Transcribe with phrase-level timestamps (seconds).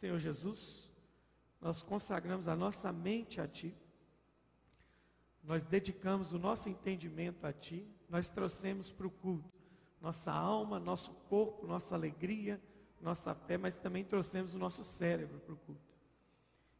[0.00, 0.90] Senhor Jesus,
[1.60, 3.76] nós consagramos a nossa mente a Ti,
[5.44, 9.60] nós dedicamos o nosso entendimento a Ti, nós trouxemos para o culto
[10.00, 12.58] nossa alma, nosso corpo, nossa alegria,
[12.98, 15.82] nossa fé, mas também trouxemos o nosso cérebro para o culto.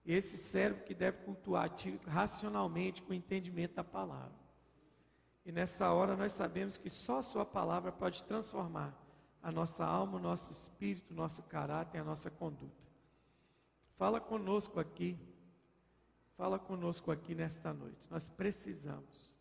[0.07, 4.33] Esse cérebro que deve cultuar Ti racionalmente, com o entendimento da palavra.
[5.45, 8.99] E nessa hora nós sabemos que só a Sua palavra pode transformar
[9.43, 12.90] a nossa alma, o nosso espírito, o nosso caráter, a nossa conduta.
[14.01, 15.15] Fala conosco aqui,
[16.35, 17.99] fala conosco aqui nesta noite.
[18.09, 19.37] Nós precisamos.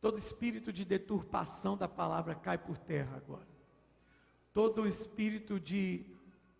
[0.00, 3.48] Todo espírito de deturpação da palavra cai por terra agora.
[4.52, 6.06] Todo espírito de,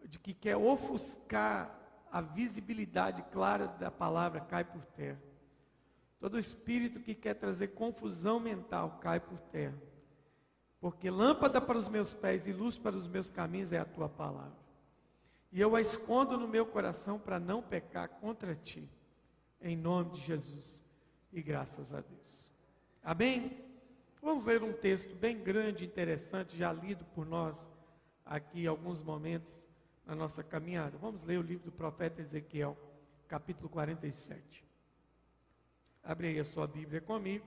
[0.05, 1.73] de que quer ofuscar
[2.11, 5.23] a visibilidade clara da palavra cai por terra.
[6.19, 9.81] Todo espírito que quer trazer confusão mental cai por terra.
[10.81, 14.09] Porque lâmpada para os meus pés e luz para os meus caminhos é a tua
[14.09, 14.70] palavra.
[15.53, 18.89] E eu a escondo no meu coração para não pecar contra ti.
[19.61, 20.85] Em nome de Jesus.
[21.33, 22.51] E graças a Deus.
[23.03, 23.65] Amém?
[24.23, 27.69] Vamos ler um texto bem grande, interessante, já lido por nós
[28.25, 29.67] aqui alguns momentos
[30.05, 30.99] na nossa caminhada.
[30.99, 32.77] Vamos ler o livro do profeta Ezequiel,
[33.27, 34.65] capítulo 47.
[36.03, 37.47] Abre aí a sua Bíblia comigo.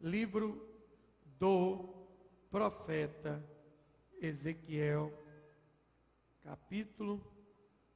[0.00, 0.68] Livro
[1.38, 1.94] do
[2.50, 3.42] profeta
[4.20, 5.12] Ezequiel,
[6.44, 7.24] capítulo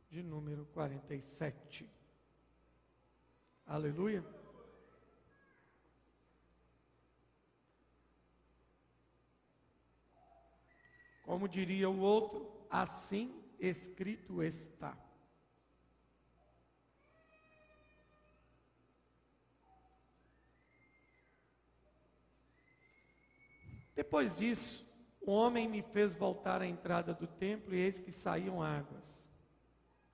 [0.09, 1.87] de número 47.
[3.67, 4.25] Aleluia.
[11.23, 14.97] Como diria o outro, assim escrito está.
[23.95, 24.88] Depois disso,
[25.29, 29.29] o homem me fez voltar à entrada do templo e eis que saíam águas.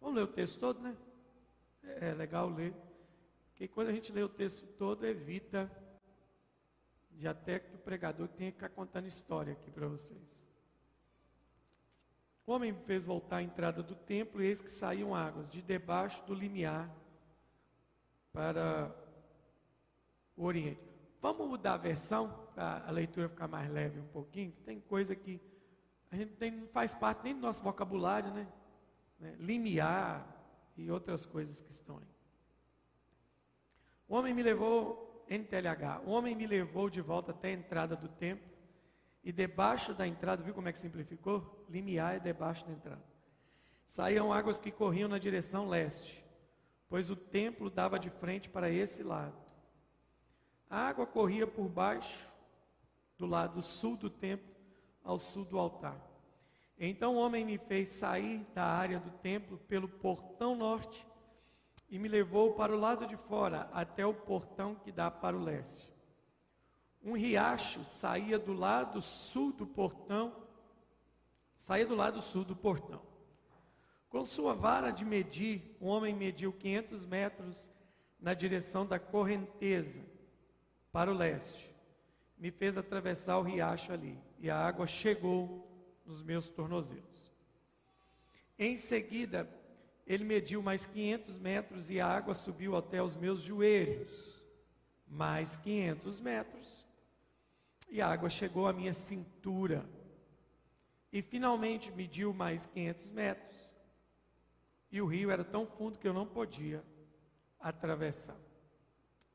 [0.00, 0.96] Vamos ler o texto todo, né?
[1.84, 2.74] É, é legal ler.
[3.46, 5.70] Porque quando a gente lê o texto todo, evita
[7.12, 10.50] de até que o pregador tenha que ficar contando história aqui para vocês.
[12.44, 15.62] O homem me fez voltar à entrada do templo e eis que saíam águas de
[15.62, 16.92] debaixo do limiar
[18.32, 18.92] para
[20.36, 20.83] o oriente.
[21.24, 24.52] Vamos mudar a versão para a leitura ficar mais leve um pouquinho?
[24.66, 25.40] Tem coisa que
[26.10, 28.46] a gente tem, não faz parte nem do nosso vocabulário, né?
[29.18, 29.34] né?
[29.38, 30.22] Limiar
[30.76, 32.14] e outras coisas que estão aí.
[34.06, 38.06] O homem me levou, NTLH, o homem me levou de volta até a entrada do
[38.06, 38.52] templo
[39.24, 41.64] e debaixo da entrada, viu como é que simplificou?
[41.70, 43.02] Limiar é debaixo da entrada.
[43.86, 46.22] Saíam águas que corriam na direção leste,
[46.86, 49.43] pois o templo dava de frente para esse lado.
[50.74, 52.28] A água corria por baixo,
[53.16, 54.52] do lado sul do templo,
[55.04, 55.96] ao sul do altar.
[56.76, 61.06] Então o homem me fez sair da área do templo pelo portão norte
[61.88, 65.44] e me levou para o lado de fora, até o portão que dá para o
[65.44, 65.94] leste.
[67.04, 70.34] Um riacho saía do lado sul do portão,
[71.56, 73.00] saía do lado sul do portão.
[74.08, 77.70] Com sua vara de medir, o homem mediu 500 metros
[78.18, 80.12] na direção da correnteza
[80.94, 81.74] para o leste.
[82.38, 85.68] Me fez atravessar o riacho ali, e a água chegou
[86.06, 87.34] nos meus tornozelos.
[88.56, 89.50] Em seguida,
[90.06, 94.40] ele mediu mais 500 metros e a água subiu até os meus joelhos.
[95.08, 96.86] Mais 500 metros
[97.90, 99.84] e a água chegou à minha cintura.
[101.12, 103.76] E finalmente mediu mais 500 metros
[104.92, 106.84] e o rio era tão fundo que eu não podia
[107.58, 108.43] atravessar.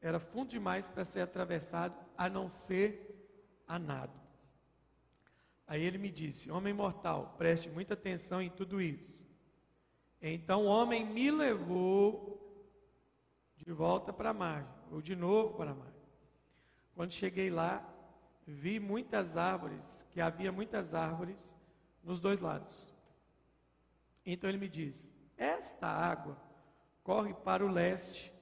[0.02, 3.10] Era fundo demais para ser atravessado, a não ser
[3.68, 4.14] a nado.
[5.68, 9.28] Aí ele me disse: Homem mortal, preste muita atenção em tudo isso.
[10.22, 12.40] Então o homem me levou
[13.58, 15.94] de volta para a margem, ou de novo para a margem.
[16.96, 17.88] Quando cheguei lá,
[18.48, 21.56] vi muitas árvores, que havia muitas árvores
[22.04, 22.92] nos dois lados.
[24.26, 26.38] Então ele me disse: Esta água
[27.04, 28.34] corre para o leste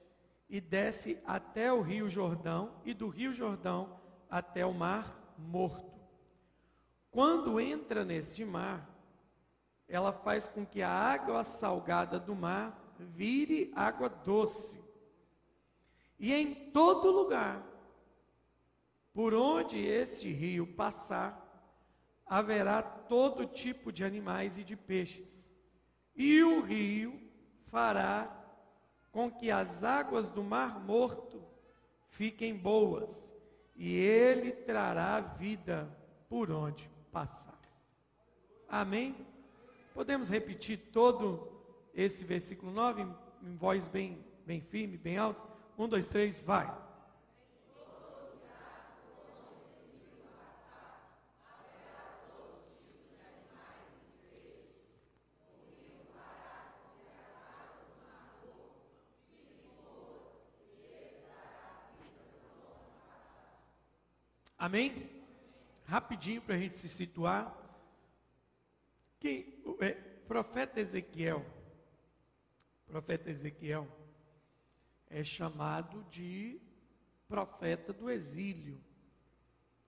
[0.48, 4.00] e desce até o rio Jordão, e do rio Jordão
[4.30, 5.98] até o mar morto.
[7.10, 8.88] Quando entra neste mar,
[9.86, 14.80] ela faz com que a água salgada do mar vire água doce.
[16.18, 17.64] E em todo lugar,
[19.12, 21.44] por onde este rio passar,
[22.26, 25.50] haverá todo tipo de animais e de peixes.
[26.14, 27.18] E o rio
[27.66, 28.37] fará
[29.18, 31.42] com que as águas do mar morto
[32.10, 33.34] fiquem boas,
[33.74, 35.90] e ele trará vida
[36.28, 37.58] por onde passar.
[38.68, 39.16] Amém?
[39.92, 41.50] Podemos repetir todo
[41.92, 43.02] esse versículo 9
[43.42, 45.42] em, voz bem, bem firme, bem alta?
[45.76, 46.72] Um, dois, três, vai.
[64.58, 65.08] Amém?
[65.84, 67.56] Rapidinho para a gente se situar.
[69.20, 71.46] Que é, profeta Ezequiel,
[72.84, 73.86] profeta Ezequiel
[75.06, 76.60] é chamado de
[77.28, 78.80] profeta do exílio.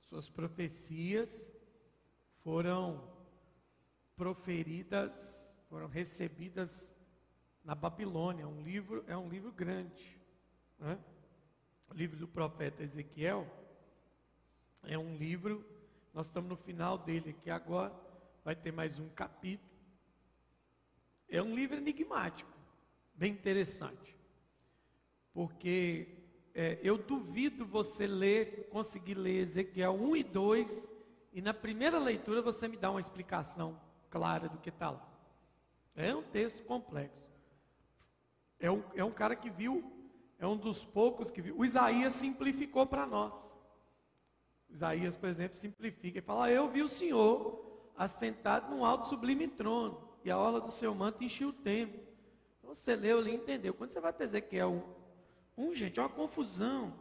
[0.01, 1.51] Suas profecias
[2.45, 3.13] foram
[4.17, 6.95] proferidas, foram recebidas
[7.65, 8.47] na Babilônia.
[8.47, 10.17] Um livro é um livro grande,
[10.79, 10.97] né?
[11.89, 13.47] O livro do profeta Ezequiel
[14.85, 15.65] é um livro,
[16.13, 17.93] nós estamos no final dele aqui agora,
[18.45, 19.71] vai ter mais um capítulo.
[21.29, 22.51] É um livro enigmático,
[23.15, 24.17] bem interessante.
[25.33, 26.09] Porque
[26.55, 30.91] é, eu duvido você ler, conseguir ler Ezequiel 1 e 2,
[31.33, 33.81] e na primeira leitura você me dá uma explicação
[34.11, 35.09] clara do que está lá.
[35.95, 37.21] É um texto complexo.
[38.59, 39.85] É um, é um cara que viu,
[40.39, 41.57] é um dos poucos que viu.
[41.57, 43.49] O Isaías simplificou para nós.
[44.71, 49.47] Isaías, por exemplo, simplifica e fala: ah, Eu vi o Senhor assentado num alto sublime
[49.49, 52.01] trono, e a orla do seu manto encheu o templo.
[52.59, 53.75] Então você leu ali e entendeu.
[53.75, 54.85] Quando você vai para Ezequiel
[55.57, 56.95] 1, um, gente, é uma confusão.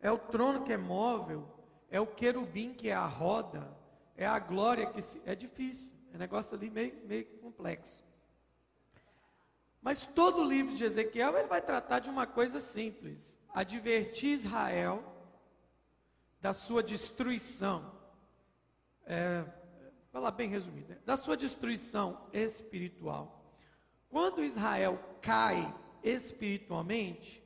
[0.00, 1.46] É o trono que é móvel,
[1.90, 3.76] é o querubim que é a roda,
[4.16, 5.20] é a glória que se.
[5.26, 8.02] É difícil, é um negócio ali meio, meio complexo.
[9.82, 15.02] Mas todo o livro de Ezequiel ele vai tratar de uma coisa simples: advertir Israel
[16.40, 17.92] da sua destruição.
[19.04, 19.44] É,
[20.12, 20.98] falar bem resumido, né?
[21.04, 23.54] da sua destruição espiritual.
[24.08, 25.72] Quando Israel cai
[26.02, 27.42] espiritualmente,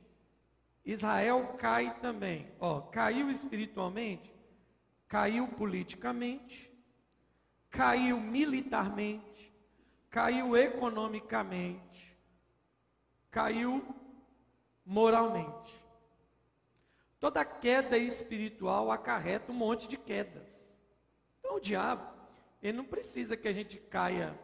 [0.83, 2.47] Israel cai também.
[2.59, 4.33] Ó, caiu espiritualmente,
[5.07, 6.71] caiu politicamente,
[7.69, 9.53] caiu militarmente,
[10.09, 12.17] caiu economicamente,
[13.29, 13.83] caiu
[14.85, 15.84] moralmente.
[17.19, 20.77] Toda queda espiritual acarreta um monte de quedas.
[21.39, 22.07] Então o diabo,
[22.61, 24.37] ele não precisa que a gente caia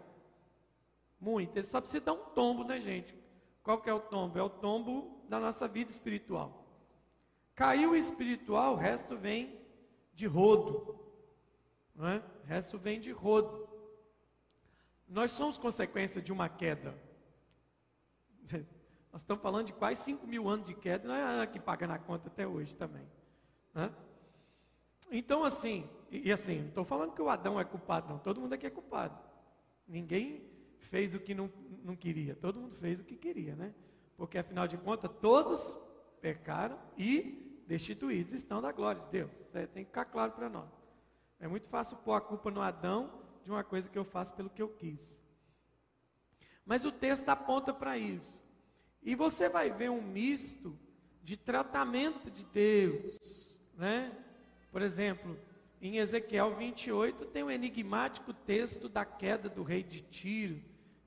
[1.20, 3.16] muito, ele só precisa dar um tombo na gente.
[3.62, 4.40] Qual que é o tombo?
[4.40, 6.66] É o tombo da nossa vida espiritual.
[7.54, 9.60] Caiu espiritual, o resto vem
[10.14, 11.00] de rodo.
[11.94, 12.24] Não é?
[12.44, 13.70] O resto vem de rodo.
[15.08, 16.96] Nós somos consequência de uma queda.
[19.12, 22.00] Nós estamos falando de quase 5 mil anos de queda, não é que paga na
[22.00, 23.06] conta até hoje também.
[23.74, 23.92] Né?
[25.12, 28.20] Então, assim, e, e assim, não estou falando que o Adão é culpado, não.
[28.20, 29.18] Todo mundo aqui é culpado.
[29.88, 30.42] Ninguém
[30.80, 31.52] fez o que não,
[31.84, 33.74] não queria, todo mundo fez o que queria, né?
[34.16, 35.78] Porque afinal de contas, todos
[36.22, 39.32] pecaram e destituídos estão da glória de Deus.
[39.32, 40.70] Isso tem que ficar claro para nós.
[41.40, 43.12] É muito fácil pôr a culpa no Adão
[43.44, 45.22] de uma coisa que eu faço pelo que eu quis.
[46.66, 48.41] Mas o texto aponta para isso.
[49.04, 50.78] E você vai ver um misto
[51.24, 54.12] de tratamento de Deus, né?
[54.72, 55.38] Por exemplo,
[55.82, 60.62] em Ezequiel 28 tem um enigmático texto da queda do rei de Tiro,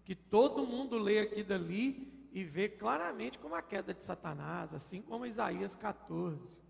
[0.04, 5.00] que todo mundo lê aqui dali e vê claramente como a queda de Satanás, assim
[5.00, 6.60] como Isaías 14.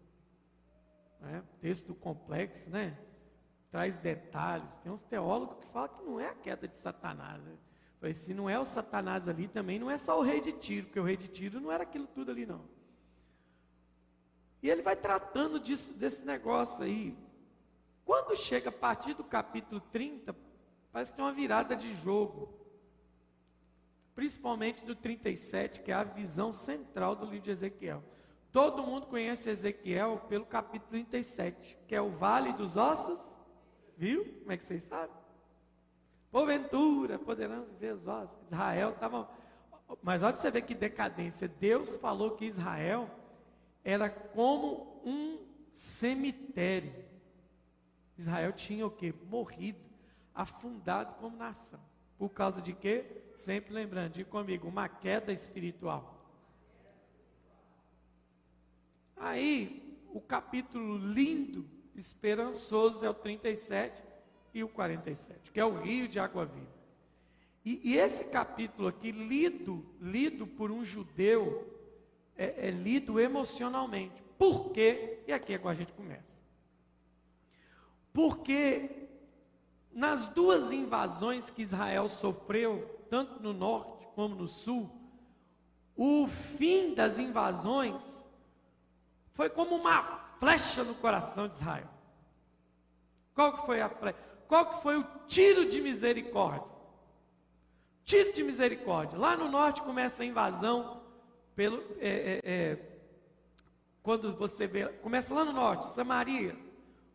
[1.20, 1.42] Né?
[1.60, 2.98] Texto complexo, né?
[3.70, 4.68] Traz detalhes.
[4.82, 7.42] Tem uns teólogos que falam que não é a queda de Satanás.
[7.42, 7.56] Né?
[8.04, 10.88] Falei, se não é o Satanás ali, também não é só o rei de Tiro,
[10.88, 12.60] porque o rei de Tiro não era aquilo tudo ali, não.
[14.62, 17.16] E ele vai tratando disso, desse negócio aí.
[18.04, 20.36] Quando chega a partir do capítulo 30,
[20.92, 22.52] parece que é uma virada de jogo.
[24.14, 28.04] Principalmente do 37, que é a visão central do livro de Ezequiel.
[28.52, 33.34] Todo mundo conhece Ezequiel pelo capítulo 37, que é o Vale dos Ossos.
[33.96, 34.26] Viu?
[34.40, 35.23] Como é que vocês sabem?
[36.34, 38.36] Porventura poderão viver os ossos.
[38.46, 39.30] Israel estava.
[40.02, 41.46] Mas olha para você ver que decadência.
[41.46, 43.08] Deus falou que Israel
[43.84, 45.38] era como um
[45.70, 46.92] cemitério.
[48.18, 49.14] Israel tinha o que?
[49.30, 49.78] Morrido,
[50.34, 51.78] afundado como nação.
[52.18, 53.22] Por causa de quê?
[53.36, 56.20] Sempre lembrando, diga comigo, uma queda espiritual.
[59.16, 61.64] Aí, o capítulo lindo,
[61.94, 64.03] esperançoso é o 37
[64.54, 66.72] e o 47, que é o rio de água viva.
[67.64, 71.68] E, e esse capítulo aqui, lido, lido por um judeu,
[72.36, 74.22] é, é lido emocionalmente.
[74.38, 75.24] Por quê?
[75.26, 76.42] E aqui é quando a gente começa.
[78.12, 79.08] Porque
[79.92, 84.90] nas duas invasões que Israel sofreu, tanto no norte como no sul,
[85.96, 88.24] o fim das invasões
[89.32, 90.02] foi como uma
[90.38, 91.88] flecha no coração de Israel.
[93.34, 94.33] Qual que foi a flecha?
[94.54, 96.62] Qual que foi o tiro de misericórdia?
[98.04, 99.18] Tiro de misericórdia.
[99.18, 101.02] Lá no norte começa a invasão
[101.56, 102.98] pelo é, é, é,
[104.00, 106.56] quando você vê, começa lá no norte, Samaria,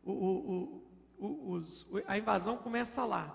[0.04, 0.84] o, o,
[1.18, 3.34] o, os, a invasão começa lá.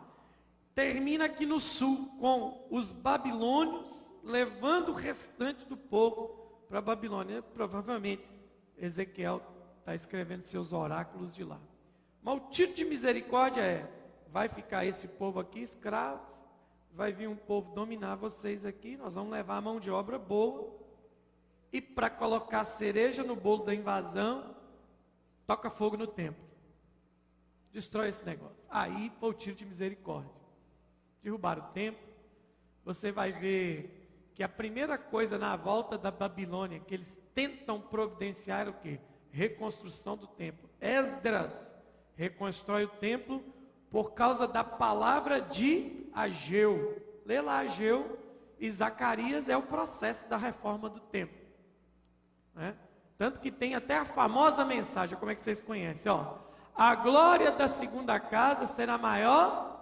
[0.74, 7.40] Termina aqui no sul com os babilônios levando o restante do povo para a Babilônia.
[7.40, 8.28] Provavelmente
[8.76, 9.40] Ezequiel
[9.78, 11.58] está escrevendo seus oráculos de lá.
[12.24, 13.86] Mas o título de misericórdia é:
[14.28, 16.26] vai ficar esse povo aqui escravo,
[16.90, 20.72] vai vir um povo dominar vocês aqui, nós vamos levar a mão de obra boa.
[21.70, 24.56] E para colocar cereja no bolo da invasão,
[25.46, 26.42] toca fogo no templo.
[27.72, 28.64] Destrói esse negócio.
[28.70, 30.30] Aí foi o tiro de misericórdia.
[31.22, 32.06] Derrubaram o templo.
[32.84, 38.68] Você vai ver que a primeira coisa na volta da Babilônia que eles tentam providenciar
[38.68, 39.00] é o que?
[39.32, 40.70] Reconstrução do templo.
[40.80, 41.73] Esdras
[42.16, 43.42] reconstrói o templo
[43.90, 47.00] por causa da palavra de Ageu.
[47.24, 48.18] Lê lá Ageu
[48.58, 51.38] e Zacarias é o processo da reforma do templo.
[52.54, 52.76] Né?
[53.16, 56.10] Tanto que tem até a famosa mensagem, como é que vocês conhecem?
[56.10, 56.38] Ó,
[56.74, 59.72] a glória da segunda casa será maior.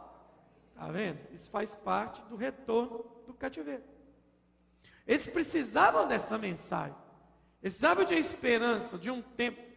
[0.69, 1.19] Está vendo?
[1.33, 3.83] Isso faz parte do retorno do cativeiro.
[5.07, 6.97] Eles precisavam dessa mensagem.
[7.62, 9.72] Eles precisavam de uma esperança, de um tempo.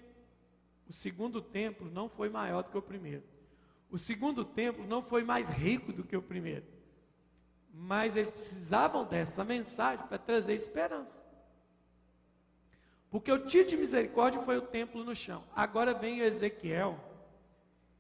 [0.88, 3.24] O segundo templo não foi maior do que o primeiro.
[3.90, 6.66] O segundo templo não foi mais rico do que o primeiro.
[7.74, 11.24] Mas eles precisavam dessa mensagem para trazer esperança.
[13.10, 15.44] Porque o tiro de misericórdia foi o templo no chão.
[15.56, 17.00] Agora vem o Ezequiel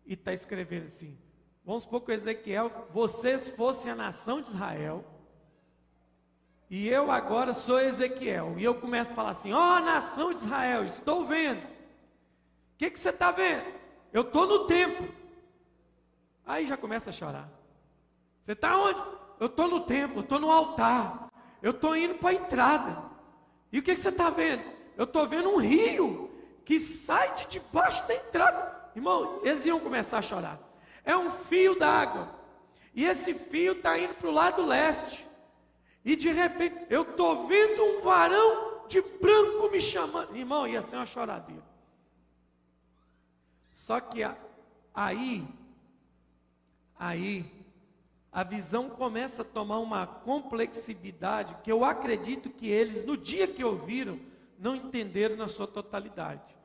[0.05, 1.17] e está escrevendo assim:
[1.63, 5.05] vamos supor que o Ezequiel, vocês fossem a nação de Israel,
[6.69, 10.39] e eu agora sou Ezequiel, e eu começo a falar assim: ó oh, nação de
[10.39, 11.74] Israel, estou vendo.
[12.75, 13.65] O que, que você está vendo?
[14.11, 15.07] Eu estou no templo.
[16.45, 17.49] Aí já começa a chorar.
[18.43, 19.01] Você está onde?
[19.39, 21.29] Eu estou no templo, estou no altar,
[21.61, 23.03] eu estou indo para a entrada.
[23.71, 24.63] E o que, que você está vendo?
[24.95, 26.31] Eu estou vendo um rio
[26.63, 28.91] que sai de debaixo da entrada.
[28.95, 30.59] Irmão, eles iam começar a chorar.
[31.03, 32.29] É um fio d'água.
[32.93, 35.25] E esse fio está indo para o lado leste.
[36.03, 40.35] E de repente, eu estou vendo um varão de branco me chamando.
[40.35, 41.74] Irmão, ia ser uma choradeira.
[43.75, 44.23] Só que
[44.93, 45.45] aí,
[46.97, 47.45] aí,
[48.31, 53.63] a visão começa a tomar uma complexidade que eu acredito que eles, no dia que
[53.65, 54.17] ouviram,
[54.57, 56.55] não entenderam na sua totalidade.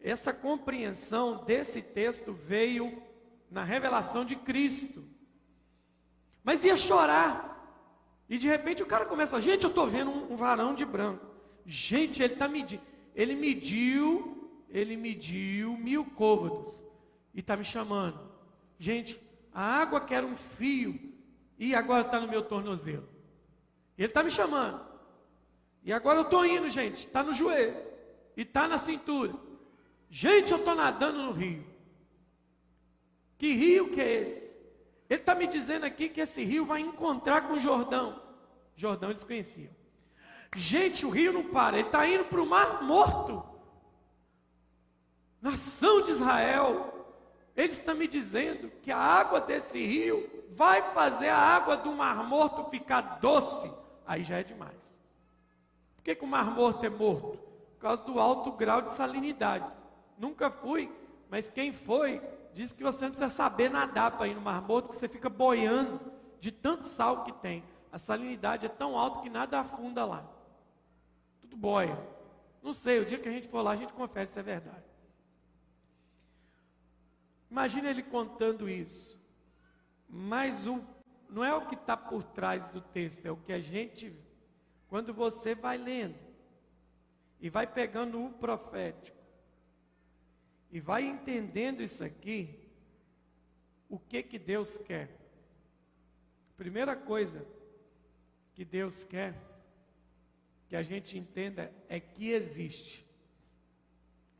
[0.00, 3.02] Essa compreensão desse texto veio
[3.50, 5.04] na revelação de Cristo.
[6.44, 7.50] Mas ia chorar.
[8.28, 10.72] E de repente o cara começa a falar, gente, eu estou vendo um, um, varão
[10.72, 11.26] de branco.
[11.66, 12.82] Gente, ele está medindo.
[13.12, 14.33] Ele mediu,
[14.74, 16.74] ele mediu mil côvados.
[17.32, 18.20] E está me chamando.
[18.76, 19.20] Gente,
[19.52, 21.14] a água que era um fio,
[21.56, 23.08] e agora está no meu tornozelo.
[23.96, 24.84] Ele está me chamando.
[25.84, 27.06] E agora eu estou indo, gente.
[27.06, 27.76] Está no joelho.
[28.36, 29.32] E está na cintura.
[30.10, 31.64] Gente, eu estou nadando no rio.
[33.38, 34.56] Que rio que é esse?
[35.08, 38.20] Ele está me dizendo aqui que esse rio vai encontrar com o Jordão.
[38.74, 39.70] Jordão eles conheciam.
[40.56, 43.53] Gente, o rio não para, ele está indo para o mar morto.
[45.44, 47.06] Nação de Israel,
[47.54, 52.24] ele está me dizendo que a água desse rio vai fazer a água do mar
[52.24, 53.70] morto ficar doce.
[54.06, 54.72] Aí já é demais.
[55.96, 57.36] Por que, que o mar morto é morto?
[57.36, 59.70] Por causa do alto grau de salinidade.
[60.16, 60.90] Nunca fui,
[61.28, 62.22] mas quem foi
[62.54, 65.28] diz que você não precisa saber nadar para ir no Mar Morto, porque você fica
[65.28, 66.00] boiando
[66.40, 67.62] de tanto sal que tem.
[67.92, 70.24] A salinidade é tão alta que nada afunda lá.
[71.42, 71.98] Tudo boia.
[72.62, 74.93] Não sei, o dia que a gente for lá, a gente confere se é verdade.
[77.54, 79.16] Imagina ele contando isso.
[80.08, 80.84] Mas o,
[81.30, 84.12] não é o que está por trás do texto, é o que a gente,
[84.88, 86.18] quando você vai lendo
[87.40, 89.16] e vai pegando o profético,
[90.72, 92.58] e vai entendendo isso aqui,
[93.88, 95.16] o que que Deus quer?
[96.56, 97.46] Primeira coisa
[98.52, 99.40] que Deus quer
[100.68, 103.06] que a gente entenda é que existe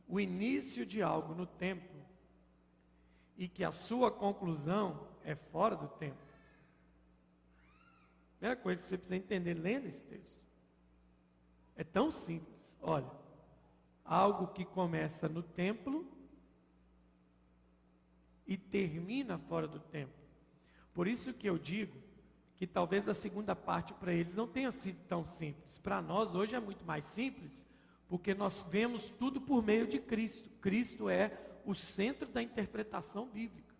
[0.05, 1.94] o início de algo no tempo
[3.37, 6.17] e que a sua conclusão é fora do tempo.
[8.37, 10.45] Primeira coisa que você precisa entender lendo esse texto.
[11.75, 12.55] É tão simples.
[12.81, 13.09] Olha,
[14.03, 16.07] algo que começa no templo
[18.45, 20.13] e termina fora do tempo.
[20.93, 21.97] Por isso que eu digo
[22.55, 25.77] que talvez a segunda parte para eles não tenha sido tão simples.
[25.77, 27.65] Para nós hoje é muito mais simples,
[28.07, 30.49] porque nós vemos tudo por meio de Cristo.
[30.61, 33.73] Cristo é o centro da interpretação bíblica.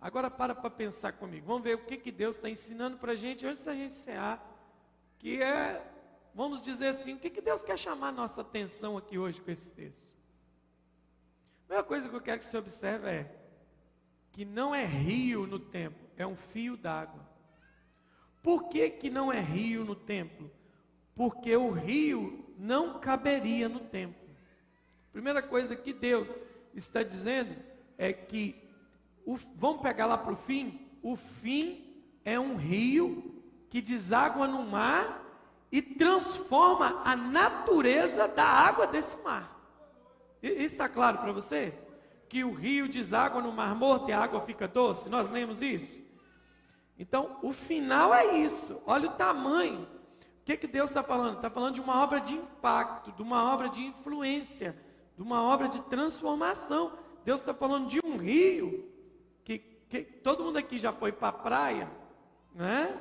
[0.00, 1.46] Agora para para pensar comigo.
[1.46, 4.42] Vamos ver o que, que Deus está ensinando para a gente antes da gente encerrar.
[5.18, 5.84] Que é,
[6.34, 9.50] vamos dizer assim, o que, que Deus quer chamar a nossa atenção aqui hoje com
[9.50, 10.14] esse texto.
[10.14, 13.38] A primeira coisa que eu quero que você observe é
[14.30, 17.28] que não é rio no templo, é um fio d'água.
[18.40, 20.48] Por que, que não é rio no templo?
[21.14, 24.27] Porque o rio não caberia no templo.
[25.18, 26.28] Primeira coisa que Deus
[26.72, 27.56] está dizendo
[27.98, 28.54] é que
[29.26, 30.88] o, vamos pegar lá para o fim?
[31.02, 31.92] O fim
[32.24, 35.24] é um rio que deságua no mar
[35.72, 39.60] e transforma a natureza da água desse mar.
[40.40, 41.74] Isso está claro para você?
[42.28, 45.08] Que o rio deságua no mar morto e a água fica doce?
[45.08, 46.00] Nós lemos isso?
[46.96, 48.80] Então, o final é isso.
[48.86, 49.82] Olha o tamanho.
[49.82, 51.38] O que, que Deus está falando?
[51.38, 54.86] Está falando de uma obra de impacto, de uma obra de influência,
[55.18, 56.92] de uma obra de transformação.
[57.24, 58.88] Deus está falando de um rio
[59.44, 61.90] que, todo mundo aqui já foi para a praia,
[62.54, 62.96] né?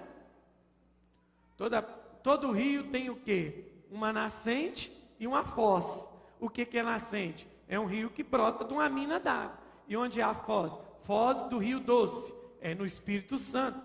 [1.56, 3.66] Toda, todo rio tem o quê?
[3.92, 6.08] Uma nascente e uma foz.
[6.40, 7.48] O que, que é nascente?
[7.68, 9.58] É um rio que brota de uma mina d'água.
[9.88, 10.80] E onde é a foz?
[11.04, 12.34] Foz do rio doce.
[12.62, 13.82] É no Espírito Santo.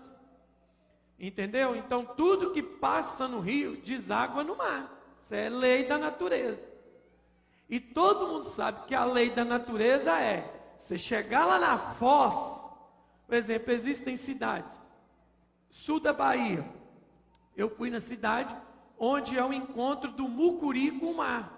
[1.19, 1.75] Entendeu?
[1.75, 4.97] Então tudo que passa no rio deságua no mar.
[5.21, 6.72] Isso é lei da natureza.
[7.73, 12.69] E todo mundo sabe que a lei da natureza é: você chegar lá na foz,
[13.25, 14.79] por exemplo, existem cidades,
[15.71, 16.63] sul da Bahia.
[17.57, 18.55] Eu fui na cidade
[18.99, 21.51] onde é o encontro do Mucuri com o mar.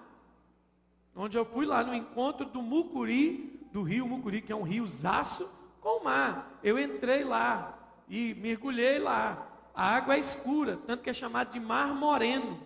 [1.13, 4.88] Onde eu fui lá no encontro do Mucuri, do rio Mucuri, que é um rio
[4.88, 5.50] zaço,
[5.81, 6.57] com o mar.
[6.63, 9.50] Eu entrei lá e mergulhei lá.
[9.74, 12.57] A água é escura, tanto que é chamado de mar moreno.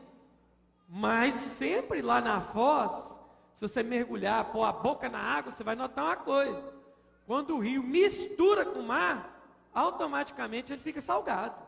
[0.87, 3.18] Mas sempre lá na foz,
[3.59, 6.63] se você mergulhar, pôr a boca na água, você vai notar uma coisa.
[7.27, 9.37] Quando o rio mistura com o mar,
[9.73, 11.61] automaticamente ele fica salgado.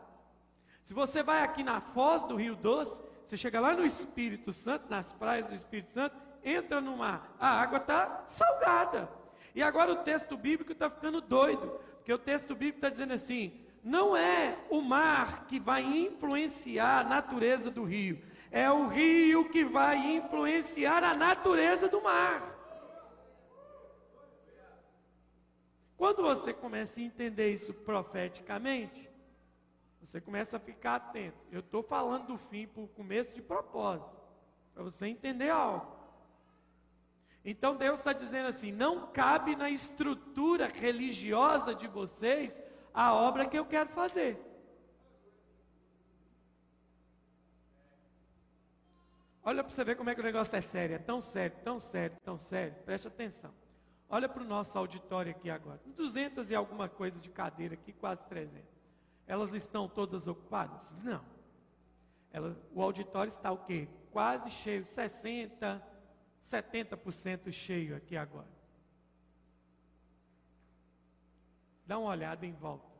[0.80, 4.86] Se você vai aqui na foz do Rio Doce, você chega lá no Espírito Santo,
[4.88, 9.10] nas praias do Espírito Santo, entra no mar, a água está salgada.
[9.54, 13.52] E agora o texto bíblico está ficando doido, porque o texto bíblico está dizendo assim:
[13.84, 18.18] não é o mar que vai influenciar a natureza do rio,
[18.52, 22.52] é o rio que vai influenciar a natureza do mar.
[25.96, 29.08] Quando você começa a entender isso profeticamente,
[30.00, 31.38] você começa a ficar atento.
[31.50, 34.20] Eu estou falando do fim para o começo de propósito,
[34.74, 35.96] para você entender algo.
[37.42, 42.60] Então Deus está dizendo assim: não cabe na estrutura religiosa de vocês
[42.92, 44.51] a obra que eu quero fazer.
[49.44, 51.78] Olha para você ver como é que o negócio é sério, é tão sério, tão
[51.78, 52.76] sério, tão sério.
[52.84, 53.52] Preste atenção.
[54.08, 55.80] Olha para o nosso auditório aqui agora.
[55.96, 58.68] 200 e alguma coisa de cadeira aqui, quase 300.
[59.26, 60.88] Elas estão todas ocupadas?
[61.02, 61.24] Não.
[62.30, 63.88] Elas, o auditório está o quê?
[64.12, 65.82] Quase cheio, 60,
[66.44, 68.48] 70% cheio aqui agora.
[71.84, 72.92] Dá uma olhada em volta.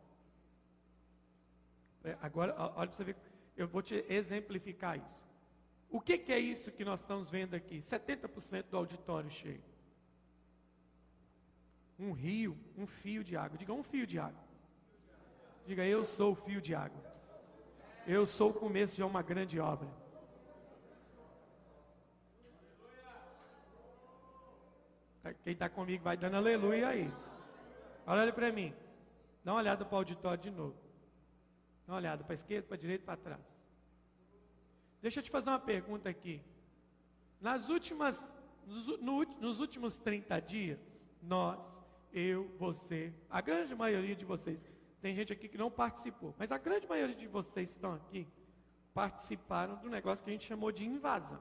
[2.04, 3.16] É, agora, olha para você ver,
[3.56, 5.31] eu vou te exemplificar isso.
[5.92, 7.78] O que, que é isso que nós estamos vendo aqui?
[7.78, 9.62] 70% do auditório cheio
[12.02, 13.56] um rio, um fio de água.
[13.56, 14.42] Diga um fio de água.
[15.64, 17.00] Diga, eu sou o fio de água.
[18.06, 19.88] Eu sou o começo de uma grande obra.
[25.44, 27.12] Quem está comigo vai dando aleluia aí.
[28.06, 28.74] Olha para mim.
[29.44, 30.76] Dá uma olhada para o auditório de novo.
[31.86, 33.61] Dá uma olhada para a esquerda, para a direita, para trás.
[35.02, 36.40] Deixa eu te fazer uma pergunta aqui.
[37.40, 38.32] Nas últimas,
[38.64, 44.64] nos, no, nos últimos 30 dias, nós eu, você, a grande maioria de vocês.
[45.00, 48.28] Tem gente aqui que não participou, mas a grande maioria de vocês que estão aqui
[48.94, 51.40] participaram do negócio que a gente chamou de invasão.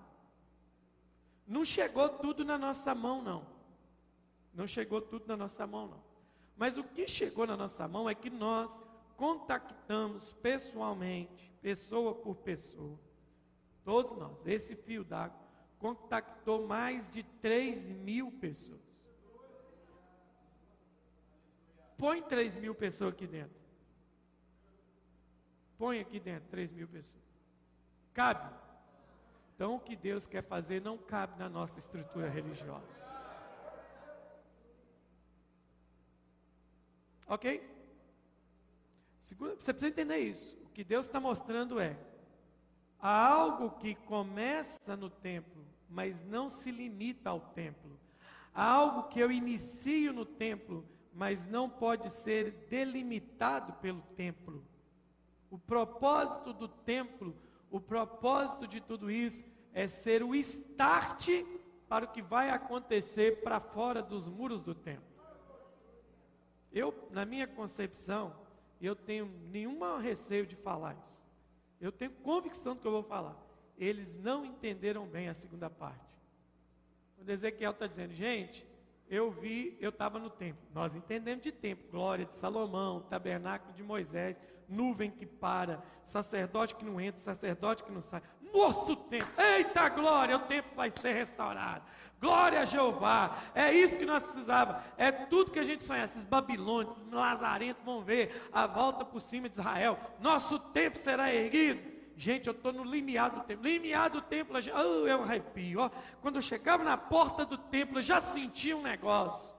[1.45, 3.45] Não chegou tudo na nossa mão, não.
[4.53, 6.03] Não chegou tudo na nossa mão, não.
[6.57, 8.83] Mas o que chegou na nossa mão é que nós
[9.15, 12.97] contactamos pessoalmente, pessoa por pessoa,
[13.83, 15.39] todos nós, esse fio d'água,
[15.79, 18.79] contactou mais de 3 mil pessoas.
[21.97, 23.59] Põe 3 mil pessoas aqui dentro.
[25.77, 27.23] Põe aqui dentro 3 mil pessoas.
[28.13, 28.53] Cabe?
[29.55, 33.05] Então, o que Deus quer fazer não cabe na nossa estrutura religiosa.
[37.27, 37.63] Ok?
[39.19, 39.35] Você
[39.73, 40.57] precisa entender isso.
[40.65, 41.97] O que Deus está mostrando é:
[43.01, 47.99] há algo que começa no templo, mas não se limita ao templo.
[48.53, 54.63] Há algo que eu inicio no templo, mas não pode ser delimitado pelo templo.
[55.49, 57.35] O propósito do templo,
[57.69, 61.29] o propósito de tudo isso é ser o start
[61.87, 65.11] para o que vai acontecer para fora dos muros do templo.
[66.71, 68.33] Eu, na minha concepção,
[68.81, 71.20] eu tenho nenhuma receio de falar isso.
[71.81, 73.35] Eu tenho convicção do que eu vou falar.
[73.77, 76.05] Eles não entenderam bem a segunda parte.
[77.15, 78.65] Quando Ezequiel está dizendo, gente,
[79.09, 80.61] eu vi, eu estava no templo.
[80.73, 84.39] Nós entendemos de tempo, glória de Salomão, tabernáculo de Moisés,
[84.69, 88.21] nuvem que para, sacerdote que não entra, sacerdote que não sai.
[88.53, 91.83] Nosso tempo, eita glória, o tempo vai ser restaurado.
[92.19, 96.03] Glória a Jeová, é isso que nós precisávamos, é tudo que a gente sonha.
[96.03, 99.97] Esses babilônios, esses lazarentos vão ver a volta por cima de Israel.
[100.19, 101.81] Nosso tempo será erguido.
[102.15, 103.63] Gente, eu estou no limiar do templo.
[103.65, 105.79] Limiar do templo, oh, eu arrepio.
[105.79, 105.89] Ó.
[106.21, 109.55] Quando eu chegava na porta do templo, eu já sentia um negócio.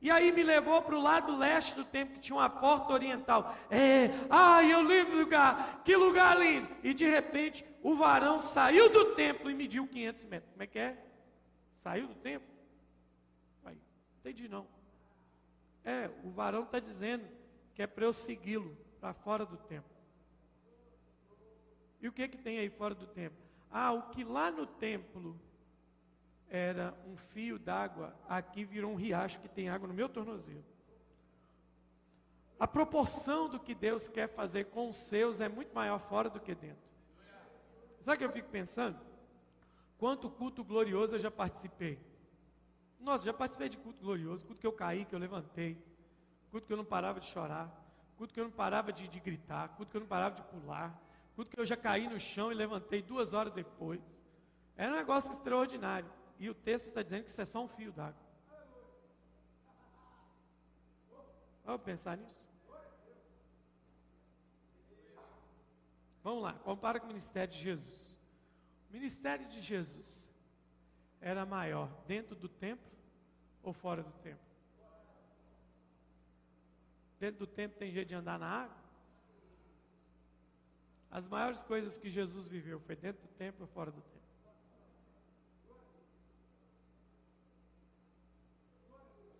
[0.00, 3.54] E aí me levou para o lado leste do templo, que tinha uma porta oriental.
[3.68, 6.66] É, ai, eu lembro do lugar, que lugar lindo.
[6.82, 10.52] E de repente, o varão saiu do templo e mediu 500 metros.
[10.52, 11.04] Como é que é?
[11.76, 12.48] Saiu do templo?
[13.64, 13.78] Aí,
[14.18, 14.66] entendi não.
[15.84, 17.26] É, o varão está dizendo
[17.74, 19.90] que é para eu segui-lo para fora do templo.
[22.00, 23.38] E o que que tem aí fora do templo?
[23.70, 25.40] Ah, o que lá no templo
[26.48, 30.64] era um fio d'água, aqui virou um riacho que tem água no meu tornozelo.
[32.58, 36.40] A proporção do que Deus quer fazer com os seus é muito maior fora do
[36.40, 36.89] que dentro.
[38.02, 38.98] Sabe o que eu fico pensando?
[39.98, 41.98] Quanto culto glorioso eu já participei.
[42.98, 45.82] Nossa, já participei de culto glorioso, culto que eu caí, que eu levantei,
[46.50, 47.70] culto que eu não parava de chorar,
[48.16, 51.00] culto que eu não parava de, de gritar, culto que eu não parava de pular,
[51.34, 54.00] tudo que eu já caí no chão e levantei duas horas depois.
[54.76, 56.10] Era um negócio extraordinário.
[56.38, 58.20] E o texto está dizendo que isso é só um fio d'água.
[61.64, 62.49] Vamos pensar nisso?
[66.22, 68.18] Vamos lá, compara com o ministério de Jesus.
[68.88, 70.30] O ministério de Jesus
[71.20, 72.90] era maior dentro do templo
[73.62, 74.50] ou fora do templo?
[77.18, 78.76] Dentro do templo tem jeito de andar na água?
[81.10, 84.20] As maiores coisas que Jesus viveu foi dentro do templo ou fora do templo?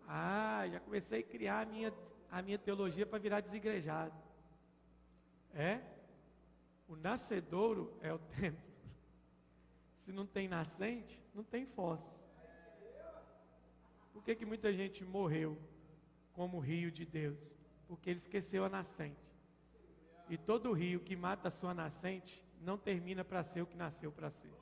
[0.06, 1.94] Ah, já comecei a criar a minha,
[2.30, 4.14] a minha teologia para virar desigrejado.
[5.54, 5.80] É?
[6.90, 8.68] O nascedouro é o templo.
[9.94, 12.00] Se não tem nascente, não tem foz.
[14.12, 15.57] Por que, que muita gente morreu
[16.33, 17.57] como rio de Deus?
[17.87, 19.24] Porque ele esqueceu a nascente.
[20.29, 24.11] E todo rio que mata a sua nascente não termina para ser o que nasceu
[24.11, 24.53] para ser.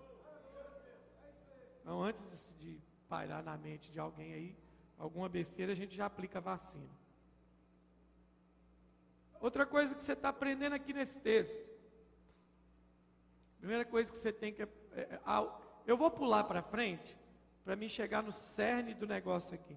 [1.80, 4.56] Então, antes de, de pairar na mente de alguém aí,
[4.98, 6.94] alguma besteira, a gente já aplica vacina.
[9.40, 11.77] Outra coisa que você está aprendendo aqui nesse texto.
[13.58, 14.62] Primeira coisa que você tem que.
[14.62, 14.66] É,
[15.00, 15.20] é,
[15.86, 17.18] eu vou pular para frente
[17.64, 19.76] para me chegar no cerne do negócio aqui.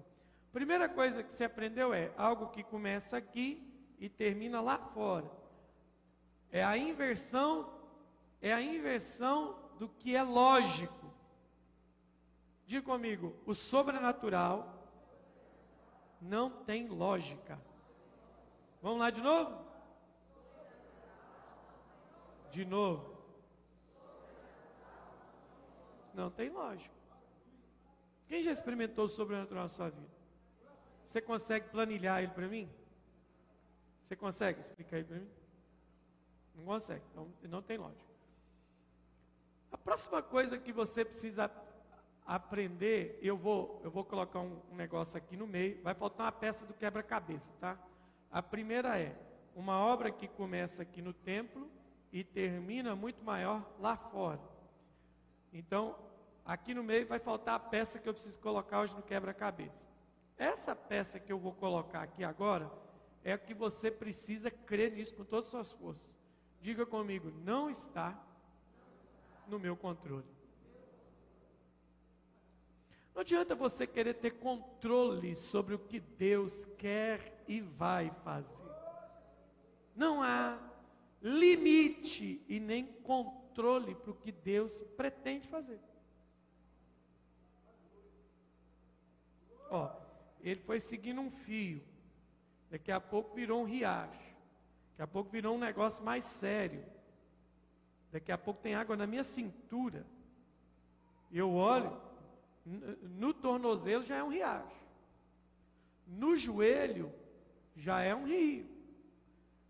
[0.52, 3.66] Primeira coisa que você aprendeu é algo que começa aqui
[3.98, 5.30] e termina lá fora.
[6.50, 7.72] É a inversão,
[8.40, 11.12] é a inversão do que é lógico.
[12.66, 14.88] Diga comigo, o sobrenatural
[16.20, 17.60] não tem lógica.
[18.80, 19.64] Vamos lá de novo?
[22.50, 23.11] De novo.
[26.14, 26.94] Não tem lógica.
[28.26, 30.08] Quem já experimentou o sobrenatural na sua vida?
[31.04, 32.68] Você consegue planilhar ele para mim?
[34.00, 35.28] Você consegue explicar ele para mim?
[36.54, 38.10] Não consegue, então não tem lógica.
[39.70, 41.50] A próxima coisa que você precisa
[42.26, 46.32] aprender, eu vou, eu vou colocar um, um negócio aqui no meio, vai faltar uma
[46.32, 47.78] peça do quebra-cabeça, tá?
[48.30, 49.16] A primeira é
[49.54, 51.70] uma obra que começa aqui no templo
[52.12, 54.40] e termina muito maior lá fora.
[55.52, 55.96] Então,
[56.44, 59.82] aqui no meio vai faltar a peça que eu preciso colocar hoje no quebra-cabeça.
[60.38, 62.70] Essa peça que eu vou colocar aqui agora
[63.22, 66.18] é que você precisa crer nisso com todas as suas forças.
[66.60, 68.18] Diga comigo, não está
[69.46, 70.26] no meu controle.
[73.14, 78.56] Não adianta você querer ter controle sobre o que Deus quer e vai fazer.
[79.94, 80.58] Não há
[81.20, 83.41] limite e nem controle
[83.94, 85.80] para o que Deus pretende fazer.
[89.70, 89.90] Ó,
[90.40, 91.82] ele foi seguindo um fio,
[92.70, 94.32] daqui a pouco virou um riacho.
[94.90, 96.84] Daqui a pouco virou um negócio mais sério.
[98.10, 100.06] Daqui a pouco tem água na minha cintura.
[101.32, 101.98] Eu olho,
[102.66, 104.82] no tornozelo já é um riacho.
[106.06, 107.10] No joelho
[107.74, 108.68] já é um rio.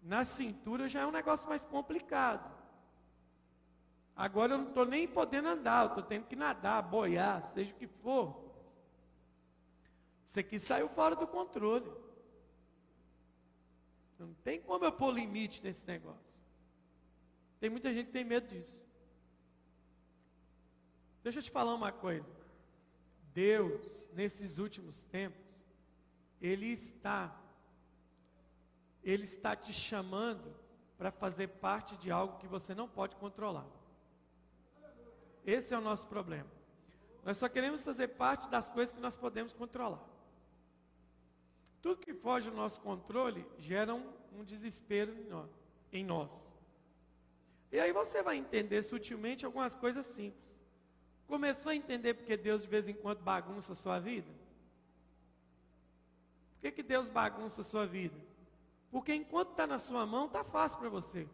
[0.02, 2.51] Na cintura já é um negócio mais complicado.
[4.14, 7.76] Agora eu não estou nem podendo andar, eu estou tendo que nadar, boiar, seja o
[7.76, 8.52] que for.
[10.26, 11.90] Isso aqui saiu fora do controle.
[14.18, 16.40] Não tem como eu pôr limite nesse negócio.
[17.58, 18.86] Tem muita gente que tem medo disso.
[21.22, 22.28] Deixa eu te falar uma coisa.
[23.32, 25.64] Deus, nesses últimos tempos,
[26.40, 27.34] Ele está,
[29.02, 30.54] Ele está te chamando
[30.98, 33.66] para fazer parte de algo que você não pode controlar.
[35.46, 36.48] Esse é o nosso problema.
[37.24, 40.02] Nós só queremos fazer parte das coisas que nós podemos controlar.
[41.80, 45.12] Tudo que foge do nosso controle gera um, um desespero
[45.92, 46.52] em nós.
[47.70, 50.52] E aí você vai entender sutilmente algumas coisas simples.
[51.26, 54.30] Começou a entender porque Deus de vez em quando bagunça a sua vida?
[56.54, 58.16] Por que, que Deus bagunça a sua vida?
[58.90, 61.26] Porque enquanto está na sua mão, está fácil para você.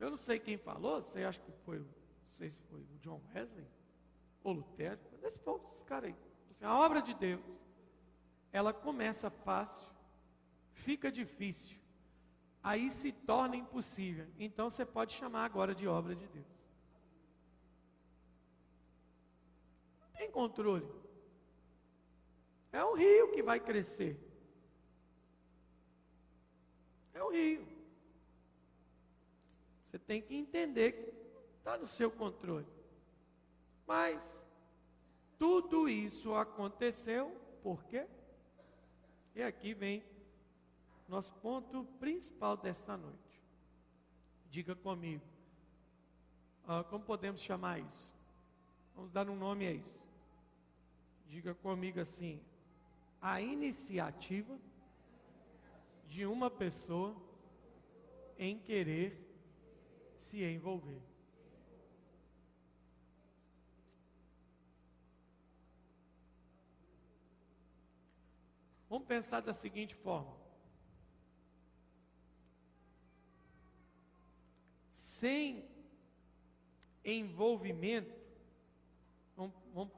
[0.00, 1.86] Eu não sei quem falou, você acha que foi, não
[2.30, 3.66] sei se foi o John Wesley
[4.42, 6.16] ou Lutero, desse povo, esses caras aí.
[6.50, 7.44] Assim, a obra de Deus,
[8.50, 9.90] ela começa fácil,
[10.72, 11.78] fica difícil,
[12.62, 14.26] aí se torna impossível.
[14.38, 16.64] Então você pode chamar agora de obra de Deus.
[20.00, 20.88] Não tem controle.
[22.72, 24.18] É um rio que vai crescer.
[27.12, 27.79] É um rio.
[29.90, 32.66] Você tem que entender que está no seu controle.
[33.84, 34.44] Mas
[35.36, 38.06] tudo isso aconteceu por quê?
[39.34, 40.04] E aqui vem
[41.08, 43.42] nosso ponto principal desta noite.
[44.48, 45.24] Diga comigo.
[46.68, 48.14] Ah, como podemos chamar isso?
[48.94, 50.00] Vamos dar um nome a isso.
[51.26, 52.40] Diga comigo assim:
[53.20, 54.56] a iniciativa
[56.08, 57.16] de uma pessoa
[58.38, 59.29] em querer
[60.20, 61.00] se envolver.
[68.88, 70.36] Vamos pensar da seguinte forma:
[74.92, 75.64] sem
[77.04, 78.14] envolvimento,
[79.36, 79.94] vamos, vamos,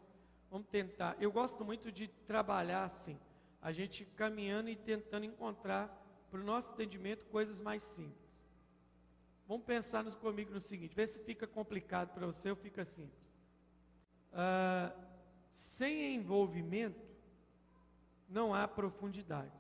[0.51, 1.17] vamos tentar.
[1.21, 3.19] Eu gosto muito de trabalhar assim,
[3.61, 5.89] a gente caminhando e tentando encontrar
[6.31, 8.22] para o nosso entendimento coisas mais simples.
[9.47, 13.33] Vamos pensar comigo no seguinte: vê se fica complicado para você ou fica simples.
[14.33, 14.93] Uh,
[15.51, 17.01] sem envolvimento,
[18.29, 19.53] não há profundidade.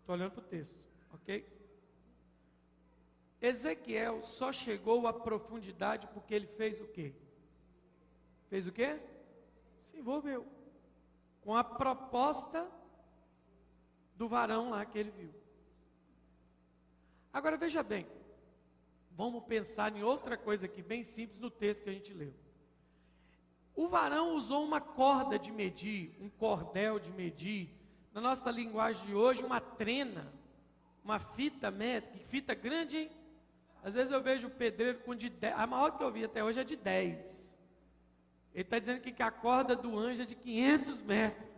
[0.00, 1.46] Estou olhando para o texto, ok?
[3.40, 7.14] Ezequiel só chegou à profundidade porque ele fez o quê?
[8.48, 8.98] Fez o quê?
[9.80, 10.46] Se envolveu
[11.42, 12.66] com a proposta
[14.16, 15.32] do varão lá que ele viu.
[17.32, 18.06] Agora veja bem,
[19.18, 22.32] Vamos pensar em outra coisa aqui, bem simples, no texto que a gente leu.
[23.74, 27.68] O varão usou uma corda de medir, um cordel de medir.
[28.14, 30.32] Na nossa linguagem de hoje, uma trena,
[31.02, 33.10] uma fita métrica, fita grande, hein?
[33.82, 36.44] Às vezes eu vejo o pedreiro com de 10, a maior que eu vi até
[36.44, 37.58] hoje é de 10.
[38.54, 41.48] Ele está dizendo que a corda do anjo é de 500 metros.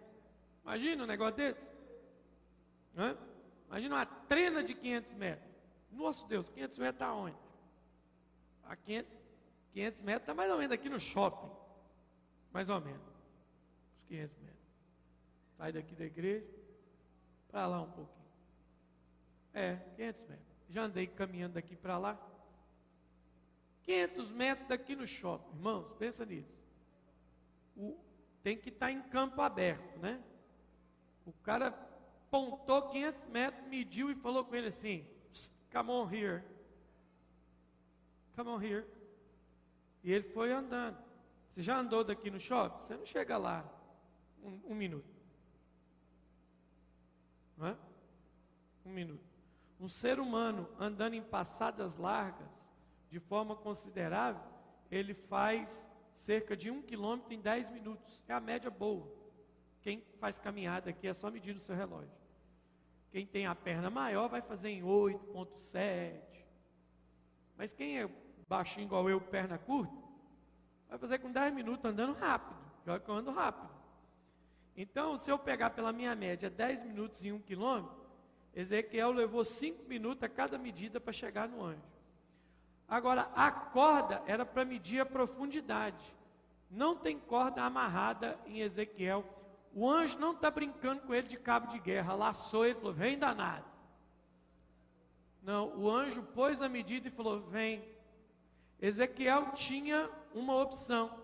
[0.62, 1.61] Imagina um negócio desse?
[3.68, 5.51] Imagina uma trena de 500 metros.
[5.92, 7.50] Nosso Deus, 500 metros está onde?
[8.71, 9.11] A 500,
[9.73, 11.51] 500 metros, está mais ou menos aqui no shopping.
[12.53, 13.03] Mais ou menos.
[13.91, 14.61] Uns 500 metros.
[15.57, 16.47] Sai daqui da igreja,
[17.49, 18.31] para lá um pouquinho.
[19.53, 20.47] É, 500 metros.
[20.69, 22.17] Já andei caminhando daqui para lá.
[23.83, 25.57] 500 metros daqui no shopping.
[25.57, 26.57] Irmãos, pensa nisso.
[27.77, 27.99] O,
[28.41, 30.23] tem que estar tá em campo aberto, né?
[31.27, 31.73] O cara
[32.31, 35.05] pontou 500 metros, mediu e falou com ele assim:
[35.73, 36.45] Come on here.
[38.40, 38.87] Come on here.
[40.03, 40.96] E ele foi andando.
[41.50, 42.83] Você já andou daqui no shopping?
[42.83, 43.70] Você não chega lá
[44.42, 45.14] um, um minuto.
[47.55, 47.76] Não é?
[48.87, 49.22] Um minuto.
[49.79, 52.66] Um ser humano andando em passadas largas,
[53.11, 54.42] de forma considerável,
[54.90, 58.24] ele faz cerca de um quilômetro em 10 minutos.
[58.26, 59.07] É a média boa.
[59.83, 62.16] Quem faz caminhada aqui é só medir no seu relógio.
[63.11, 66.31] Quem tem a perna maior vai fazer em 8,7.
[67.61, 68.09] Mas quem é
[68.51, 69.95] baixinho igual eu, perna curta,
[70.89, 72.59] vai fazer com 10 minutos andando rápido.
[72.85, 73.71] Pior que eu ando rápido.
[74.77, 77.97] Então, se eu pegar pela minha média 10 minutos em um quilômetro,
[78.53, 81.81] Ezequiel levou 5 minutos a cada medida para chegar no anjo.
[82.89, 86.05] Agora, a corda era para medir a profundidade.
[86.69, 89.25] Não tem corda amarrada em Ezequiel.
[89.73, 92.93] O anjo não está brincando com ele de cabo de guerra, laçou ele e falou:
[92.93, 93.65] vem danado.
[95.41, 98.00] Não, o anjo pôs a medida e falou: vem.
[98.81, 101.23] Ezequiel tinha uma opção.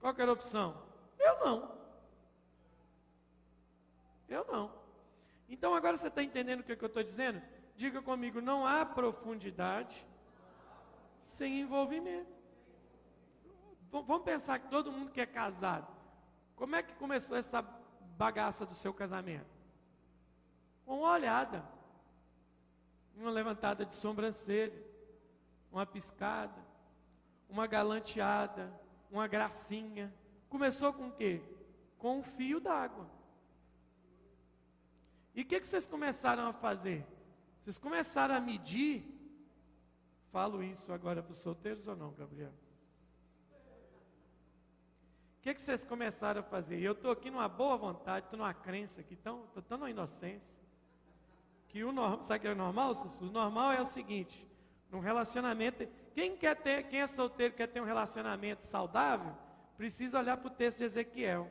[0.00, 0.82] Qual era a opção?
[1.18, 1.76] Eu não.
[4.28, 4.72] Eu não.
[5.48, 7.42] Então agora você está entendendo o que, é que eu estou dizendo?
[7.76, 10.06] Diga comigo: não há profundidade
[11.20, 12.34] sem envolvimento.
[13.90, 15.86] Vamos pensar que todo mundo que é casado,
[16.54, 17.62] como é que começou essa
[18.16, 19.46] bagaça do seu casamento?
[20.84, 21.64] Com uma olhada,
[23.16, 24.85] uma levantada de sobrancelha,
[25.70, 26.60] uma piscada,
[27.48, 28.72] uma galanteada,
[29.10, 30.12] uma gracinha.
[30.48, 31.42] Começou com o quê?
[31.98, 33.08] Com um fio d'água.
[35.34, 37.06] E o que, que vocês começaram a fazer?
[37.62, 39.04] Vocês começaram a medir.
[40.32, 42.52] Falo isso agora para os solteiros ou não, Gabriel?
[45.38, 46.80] O que, que vocês começaram a fazer?
[46.80, 50.56] Eu estou aqui numa boa vontade, estou numa crença aqui, estou tão numa inocência.
[51.68, 53.26] Que o normal, sabe o que é normal, Sussu?
[53.26, 54.46] O normal é o seguinte:
[54.90, 59.32] num relacionamento, quem quer ter, quem é solteiro quer ter um relacionamento saudável,
[59.76, 61.50] precisa olhar para o texto de Ezequiel.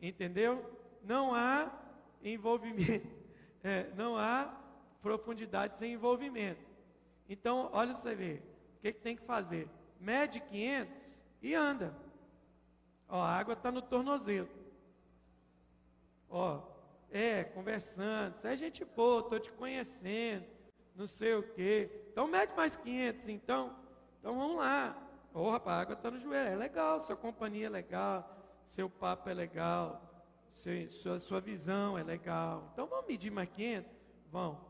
[0.00, 0.64] Entendeu?
[1.02, 1.70] Não há
[2.22, 3.06] envolvimento,
[3.62, 4.54] é, não há
[5.00, 6.60] profundidade sem envolvimento.
[7.28, 8.42] Então, olha você ver,
[8.76, 9.68] o que, que tem que fazer?
[9.98, 11.94] Mede 500 e anda.
[13.08, 14.48] Ó, a água está no tornozelo.
[16.28, 16.60] Ó,
[17.10, 20.44] é, conversando, você é gente boa, estou te conhecendo,
[20.96, 21.88] não sei o quê.
[22.14, 23.76] Então mede mais 500, então.
[24.20, 24.96] Então vamos lá.
[25.34, 26.48] Ô, oh, rapaz, a água está no joelho.
[26.48, 30.00] É legal, sua companhia é legal, seu papo é legal,
[30.48, 32.70] seu, sua, sua visão é legal.
[32.72, 33.90] Então vamos medir mais 500?
[34.30, 34.64] Vão.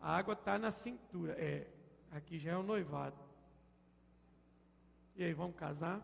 [0.00, 1.34] A água está na cintura.
[1.34, 1.66] É,
[2.12, 3.18] aqui já é o noivado.
[5.14, 6.00] E aí, vamos casar?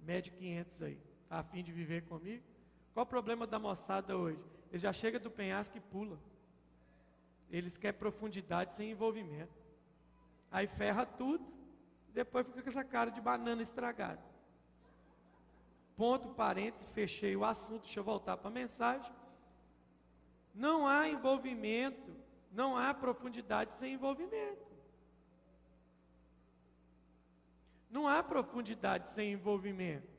[0.00, 1.00] Mede 500 aí.
[1.22, 2.42] Está afim de viver comigo?
[2.92, 4.44] Qual o problema da moçada hoje?
[4.72, 6.18] Ele já chega do penhasco e pula.
[7.50, 9.52] Eles querem profundidade sem envolvimento.
[10.50, 11.44] Aí ferra tudo,
[12.12, 14.22] depois fica com essa cara de banana estragada.
[15.96, 19.12] Ponto, parênteses, fechei o assunto, deixa eu voltar para a mensagem.
[20.54, 22.16] Não há envolvimento,
[22.52, 24.64] não há profundidade sem envolvimento.
[27.90, 30.14] Não há profundidade sem envolvimento.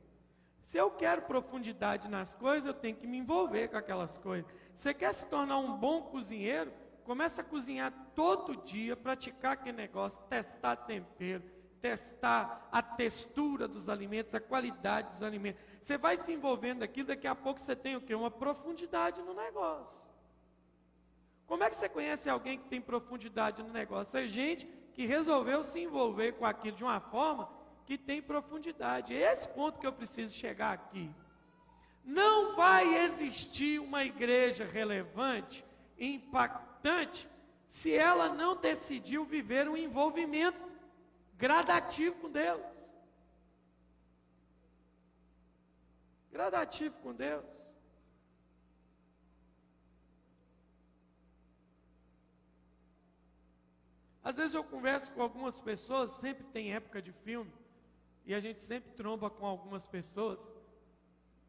[0.63, 4.49] Se eu quero profundidade nas coisas, eu tenho que me envolver com aquelas coisas.
[4.73, 6.73] Você quer se tornar um bom cozinheiro?
[7.05, 11.43] Começa a cozinhar todo dia, praticar aquele negócio, testar tempero,
[11.79, 15.61] testar a textura dos alimentos, a qualidade dos alimentos.
[15.79, 18.15] Você vai se envolvendo aqui, daqui a pouco você tem o quê?
[18.15, 20.03] Uma profundidade no negócio.
[21.45, 24.17] Como é que você conhece alguém que tem profundidade no negócio?
[24.17, 24.65] É gente
[24.95, 27.47] que resolveu se envolver com aquilo de uma forma
[27.85, 29.13] que tem profundidade.
[29.13, 31.11] É esse ponto que eu preciso chegar aqui.
[32.03, 35.63] Não vai existir uma igreja relevante,
[35.97, 37.29] impactante,
[37.67, 40.60] se ela não decidiu viver um envolvimento
[41.38, 42.62] gradativo com Deus.
[46.31, 47.73] Gradativo com Deus.
[54.23, 57.53] Às vezes eu converso com algumas pessoas, sempre tem época de filme,
[58.25, 60.51] e a gente sempre tromba com algumas pessoas.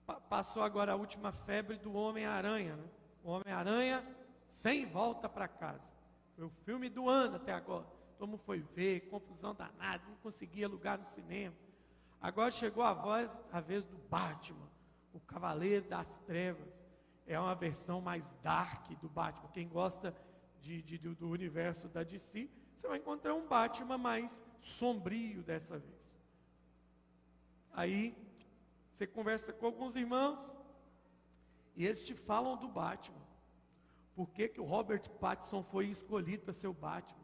[0.07, 2.89] Pa passou agora a última febre do Homem-Aranha, né?
[3.25, 4.16] O Homem-Aranha
[4.57, 5.93] sem volta para casa.
[6.35, 7.87] Foi o filme do ano até agora.
[8.19, 11.55] Todo mundo foi ver, confusão danada, não conseguia lugar no cinema.
[12.21, 14.69] Agora chegou a voz, a vez do Batman,
[15.13, 16.75] o Cavaleiro das Trevas.
[17.27, 19.51] É uma versão mais dark do Batman.
[19.53, 20.15] Quem gosta
[20.61, 26.17] de, de, do universo da DC, você vai encontrar um Batman mais sombrio dessa vez.
[27.73, 28.17] Aí
[28.93, 30.51] você conversa com alguns irmãos
[31.75, 33.26] e eles te falam do Batman.
[34.17, 37.21] Por que, que o Robert Pattinson foi escolhido para ser o Batman?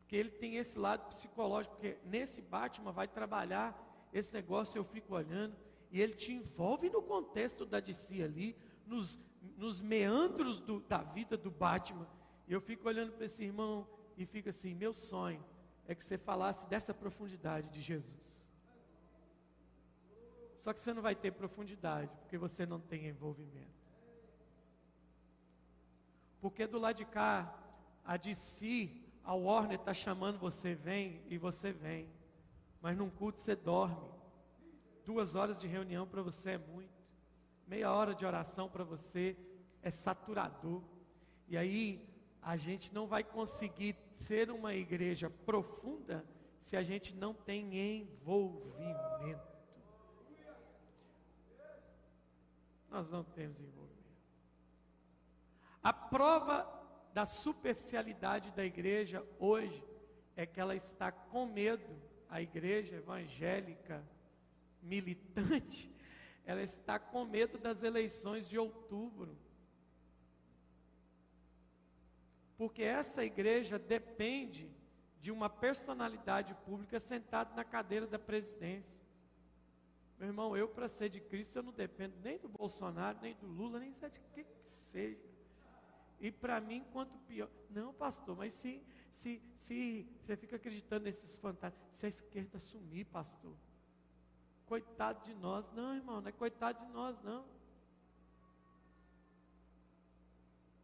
[0.00, 3.80] Porque ele tem esse lado psicológico, porque nesse Batman vai trabalhar
[4.12, 5.56] esse negócio, eu fico olhando,
[5.92, 9.18] e ele te envolve no contexto da DC ali, nos,
[9.56, 12.08] nos meandros do, da vida do Batman.
[12.48, 15.42] E eu fico olhando para esse irmão e fico assim: meu sonho
[15.86, 18.44] é que você falasse dessa profundidade de Jesus.
[20.58, 23.83] Só que você não vai ter profundidade, porque você não tem envolvimento.
[26.44, 27.58] Porque do lado de cá,
[28.04, 32.06] a de si, a Warner está chamando você, vem, e você vem.
[32.82, 34.10] Mas num culto você dorme.
[35.06, 36.92] Duas horas de reunião para você é muito.
[37.66, 39.34] meia hora de oração para você
[39.80, 40.82] é saturador.
[41.48, 42.06] E aí
[42.42, 46.22] a gente não vai conseguir ser uma igreja profunda
[46.60, 49.48] se a gente não tem envolvimento.
[52.90, 54.03] Nós não temos envolvimento.
[56.14, 56.64] Prova
[57.12, 59.84] da superficialidade da igreja hoje
[60.36, 64.00] é que ela está com medo, a igreja evangélica
[64.80, 65.92] militante,
[66.46, 69.36] ela está com medo das eleições de outubro.
[72.56, 74.70] Porque essa igreja depende
[75.20, 79.02] de uma personalidade pública sentada na cadeira da presidência.
[80.16, 83.48] Meu irmão, eu para ser de Cristo, eu não dependo nem do Bolsonaro, nem do
[83.48, 85.33] Lula, nem de quem que seja.
[86.24, 87.50] E para mim, quanto pior.
[87.68, 93.04] Não, pastor, mas se, se, se você fica acreditando nesses fantasmas, se a esquerda sumir,
[93.04, 93.54] pastor,
[94.64, 95.70] coitado de nós.
[95.72, 97.44] Não, irmão, não é coitado de nós, não.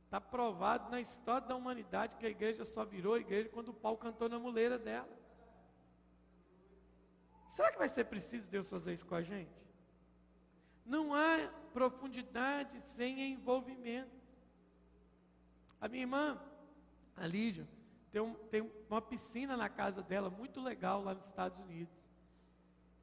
[0.05, 3.97] Está provado na história da humanidade que a igreja só virou igreja quando o pau
[3.97, 5.09] cantou na muleira dela.
[7.49, 9.59] Será que vai ser preciso Deus fazer isso com a gente?
[10.85, 14.20] Não há profundidade sem envolvimento.
[15.81, 16.39] A minha irmã,
[17.17, 17.67] a Lídia,
[18.13, 21.95] tem, um, tem uma piscina na casa dela, muito legal lá nos Estados Unidos.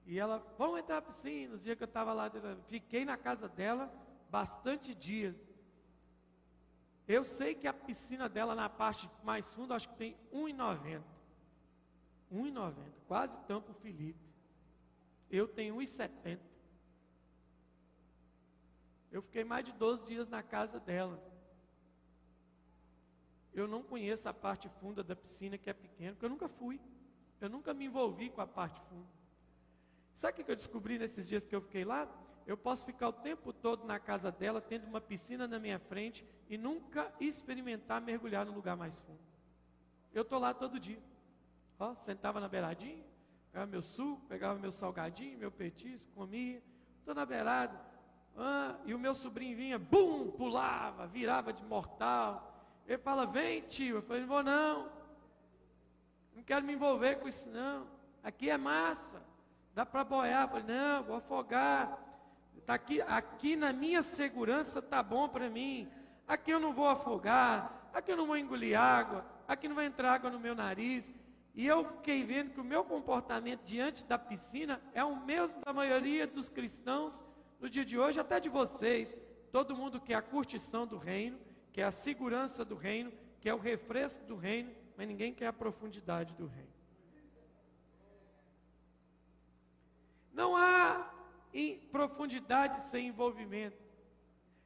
[0.06, 1.56] E ela, vamos entrar na piscina.
[1.56, 2.32] Os dias que eu estava lá,
[2.68, 3.92] fiquei na casa dela
[4.30, 5.36] bastante dias.
[7.08, 11.02] Eu sei que a piscina dela na parte mais funda, acho que tem 1,90.
[12.32, 12.74] 1,90,
[13.08, 14.20] quase tampa o Felipe.
[15.30, 16.40] Eu tenho 1,70.
[19.12, 21.22] Eu fiquei mais de 12 dias na casa dela.
[23.54, 26.80] Eu não conheço a parte funda da piscina, que é pequena, porque eu nunca fui.
[27.40, 29.08] Eu nunca me envolvi com a parte funda.
[30.16, 32.08] Sabe o que eu descobri nesses dias que eu fiquei lá?
[32.48, 36.26] eu posso ficar o tempo todo na casa dela, tendo uma piscina na minha frente
[36.50, 39.20] e nunca experimentar mergulhar no lugar mais fundo.
[40.14, 41.02] Eu estou lá todo dia.
[41.78, 43.04] Ó, sentava na beiradinha,
[43.52, 46.64] pegava meu suco, pegava meu salgadinho, meu petisco, comia.
[47.00, 47.78] Estou na beirada.
[48.38, 52.57] Ah, e o meu sobrinho vinha, bum, pulava, virava de mortal.
[52.88, 53.98] Ele fala, vem tio.
[53.98, 54.90] Eu falei, não vou não.
[56.34, 57.86] Não quero me envolver com isso não.
[58.24, 59.22] Aqui é massa.
[59.76, 60.44] Dá para boiar.
[60.44, 62.08] Eu falei, não, vou afogar.
[62.68, 65.90] Tá aqui, aqui na minha segurança tá bom para mim.
[66.28, 70.12] Aqui eu não vou afogar, aqui eu não vou engolir água, aqui não vai entrar
[70.12, 71.14] água no meu nariz.
[71.56, 75.72] E eu fiquei vendo que o meu comportamento diante da piscina é o mesmo da
[75.72, 77.24] maioria dos cristãos
[77.62, 79.18] no dia de hoje, até de vocês.
[79.50, 81.40] Todo mundo quer a curtição do reino,
[81.78, 86.34] quer a segurança do reino, quer o refresco do reino, mas ninguém quer a profundidade
[86.34, 86.74] do reino.
[90.34, 91.14] Não há
[91.92, 93.78] profundidade sem envolvimento.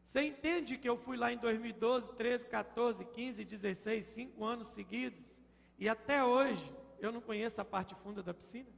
[0.05, 5.43] Você entende que eu fui lá em 2012, 13, 14, 15, 16, cinco anos seguidos,
[5.77, 8.69] e até hoje eu não conheço a parte funda da piscina?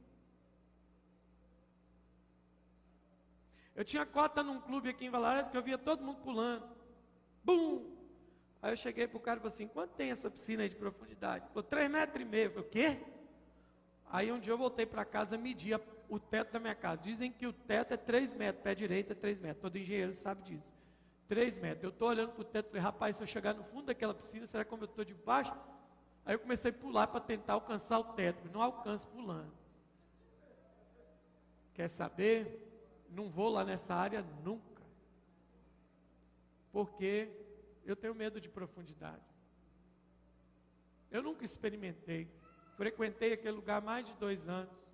[3.76, 6.68] Eu tinha cota num clube aqui em Valadares que eu via todo mundo pulando.
[7.44, 7.93] Bum!
[8.64, 11.46] Aí eu cheguei para o cara e falei assim, quanto tem essa piscina de profundidade?
[11.52, 12.44] Falei, três metros e meio.
[12.46, 12.98] Eu falei, o quê?
[14.10, 15.74] Aí um dia eu voltei para casa, medi
[16.08, 17.02] o teto da minha casa.
[17.02, 19.60] Dizem que o teto é 3 metros, pé direito é 3 metros.
[19.60, 20.72] Todo engenheiro sabe disso.
[21.28, 21.84] 3 metros.
[21.84, 24.14] Eu estou olhando para o teto e falei, rapaz, se eu chegar no fundo daquela
[24.14, 25.52] piscina, será como eu estou de baixo?
[26.24, 28.48] Aí eu comecei a pular para tentar alcançar o teto.
[28.50, 29.52] Não alcanço pulando.
[31.74, 33.06] Quer saber?
[33.10, 34.82] Não vou lá nessa área nunca.
[36.72, 37.43] Porque
[37.84, 39.22] eu tenho medo de profundidade.
[41.10, 42.28] Eu nunca experimentei.
[42.76, 44.92] Frequentei aquele lugar mais de dois anos.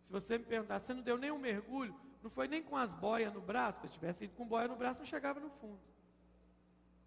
[0.00, 3.32] Se você me perguntar, você não deu nenhum mergulho, não foi nem com as boias
[3.32, 5.80] no braço, se tivesse ido com boia no braço, não chegava no fundo.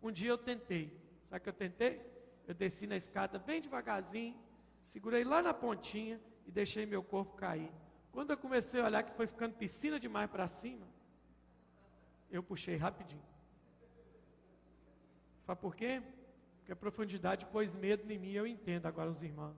[0.01, 0.97] Um dia eu tentei.
[1.29, 2.01] Sabe o que eu tentei?
[2.47, 4.37] Eu desci na escada bem devagarzinho,
[4.81, 7.71] segurei lá na pontinha e deixei meu corpo cair.
[8.11, 10.87] Quando eu comecei a olhar que foi ficando piscina demais para cima,
[12.29, 13.32] eu puxei rapidinho.
[15.45, 16.01] Sabe por quê?
[16.57, 19.57] Porque a profundidade pôs medo em mim, eu entendo agora os irmãos.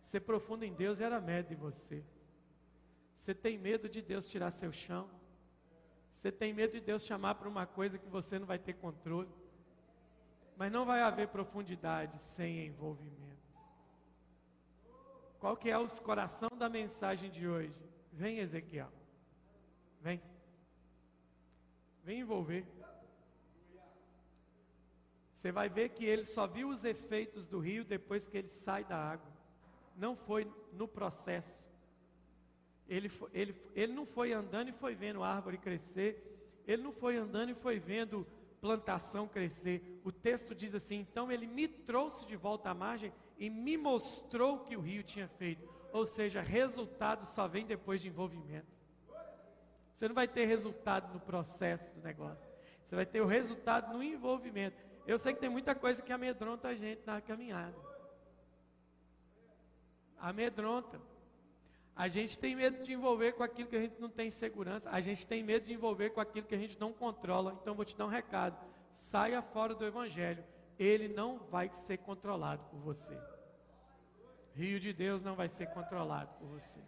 [0.00, 2.04] Ser profundo em Deus era medo de você.
[3.12, 5.08] Você tem medo de Deus tirar seu chão?
[6.10, 9.28] Você tem medo de Deus chamar para uma coisa que você não vai ter controle?
[10.56, 13.34] Mas não vai haver profundidade sem envolvimento.
[15.40, 17.74] Qual que é o coração da mensagem de hoje?
[18.12, 18.90] Vem Ezequiel.
[20.00, 20.22] Vem.
[22.04, 22.64] Vem envolver.
[25.44, 28.82] Você vai ver que ele só viu os efeitos do rio depois que ele sai
[28.82, 29.30] da água.
[29.94, 31.70] Não foi no processo.
[32.88, 37.18] Ele, ele, ele não foi andando e foi vendo a árvore crescer Ele não foi
[37.18, 38.26] andando e foi vendo
[38.58, 40.00] plantação crescer.
[40.02, 44.54] O texto diz assim: então ele me trouxe de volta à margem e me mostrou
[44.54, 45.68] o que o rio tinha feito.
[45.92, 48.72] Ou seja, resultado só vem depois de envolvimento.
[49.92, 52.48] Você não vai ter resultado no processo do negócio.
[52.82, 54.93] Você vai ter o resultado no envolvimento.
[55.06, 57.76] Eu sei que tem muita coisa que amedronta a gente na caminhada.
[60.18, 61.00] Amedronta.
[61.94, 64.90] A gente tem medo de envolver com aquilo que a gente não tem segurança.
[64.90, 67.56] A gente tem medo de envolver com aquilo que a gente não controla.
[67.60, 68.56] Então vou te dar um recado.
[68.90, 70.42] Saia fora do evangelho.
[70.78, 73.16] Ele não vai ser controlado por você.
[74.54, 76.80] Rio de Deus não vai ser controlado por você.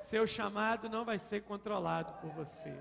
[0.00, 2.76] Seu chamado não vai ser controlado por você.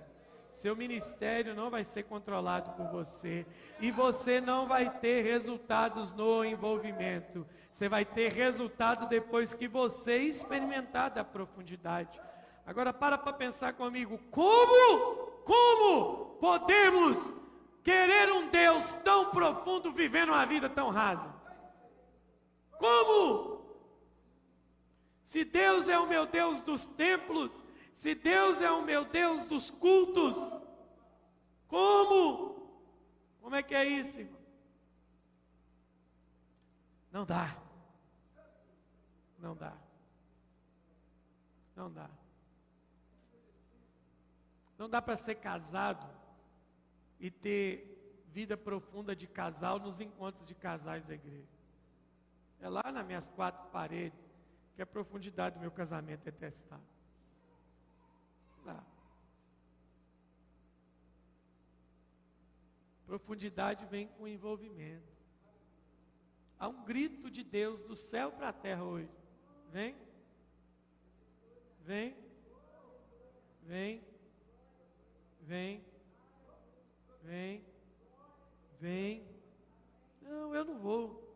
[0.62, 3.48] Seu ministério não vai ser controlado por você.
[3.80, 7.48] E você não vai ter resultados no envolvimento.
[7.72, 12.22] Você vai ter resultado depois que você experimentar da profundidade.
[12.64, 15.32] Agora para para pensar comigo, como?
[15.44, 17.18] Como podemos
[17.84, 21.34] querer um Deus tão profundo vivendo uma vida tão rasa?
[22.78, 23.66] Como?
[25.24, 27.52] Se Deus é o meu Deus dos templos,
[28.02, 30.36] se Deus é o meu Deus dos cultos,
[31.68, 32.82] como?
[33.40, 34.42] Como é que é isso, irmão?
[37.12, 37.56] Não dá.
[39.38, 39.78] Não dá.
[41.76, 42.10] Não dá.
[44.80, 46.10] Não dá para ser casado
[47.20, 51.54] e ter vida profunda de casal nos encontros de casais da igreja.
[52.62, 54.20] É lá nas minhas quatro paredes
[54.76, 57.01] que a profundidade do meu casamento é testada.
[58.66, 58.84] Dá.
[63.06, 65.12] Profundidade vem com envolvimento.
[66.58, 69.10] Há um grito de Deus do céu para a terra hoje.
[69.72, 69.96] Vem.
[71.84, 72.16] Vem.
[73.64, 74.04] Vem.
[75.42, 75.84] Vem.
[77.24, 77.66] Vem.
[78.80, 79.28] Vem.
[80.22, 81.36] Não, eu não vou.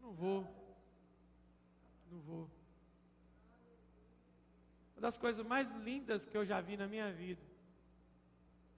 [0.00, 0.46] Não vou.
[2.10, 2.50] Não vou.
[5.04, 7.42] Das coisas mais lindas que eu já vi na minha vida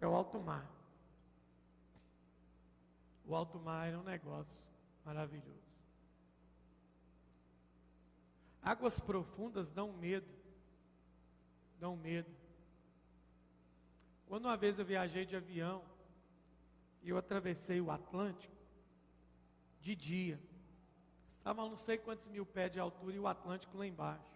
[0.00, 0.68] é o alto mar.
[3.24, 4.74] O alto mar é um negócio
[5.04, 5.70] maravilhoso.
[8.60, 10.26] Águas profundas dão medo.
[11.78, 12.34] Dão medo.
[14.26, 15.84] Quando uma vez eu viajei de avião
[17.04, 18.56] e eu atravessei o Atlântico
[19.80, 20.40] de dia.
[21.38, 24.35] Estava a não sei quantos mil pés de altura e o Atlântico lá embaixo.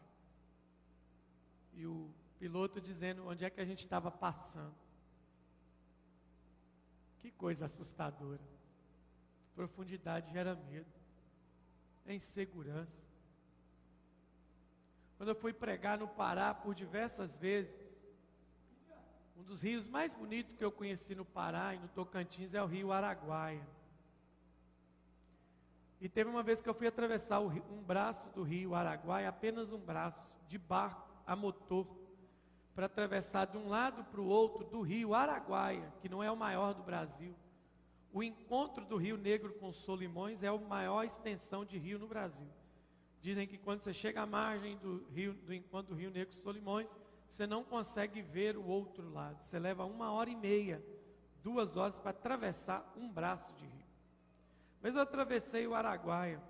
[1.80, 4.74] E o piloto dizendo onde é que a gente estava passando.
[7.20, 8.42] Que coisa assustadora.
[9.54, 10.92] Profundidade gera medo,
[12.04, 13.02] é insegurança.
[15.16, 17.98] Quando eu fui pregar no Pará por diversas vezes,
[19.34, 22.66] um dos rios mais bonitos que eu conheci no Pará e no Tocantins é o
[22.66, 23.66] rio Araguaia.
[25.98, 29.80] E teve uma vez que eu fui atravessar um braço do rio Araguaia, apenas um
[29.80, 31.86] braço, de barco a motor,
[32.74, 36.36] para atravessar de um lado para o outro do rio Araguaia, que não é o
[36.36, 37.36] maior do Brasil.
[38.12, 42.48] O encontro do Rio Negro com Solimões é a maior extensão de rio no Brasil.
[43.20, 46.42] Dizem que quando você chega à margem do rio, do encontro do Rio Negro com
[46.42, 46.92] Solimões,
[47.28, 49.40] você não consegue ver o outro lado.
[49.44, 50.84] Você leva uma hora e meia,
[51.44, 53.86] duas horas para atravessar um braço de rio.
[54.82, 56.42] Mas eu atravessei o Araguaia.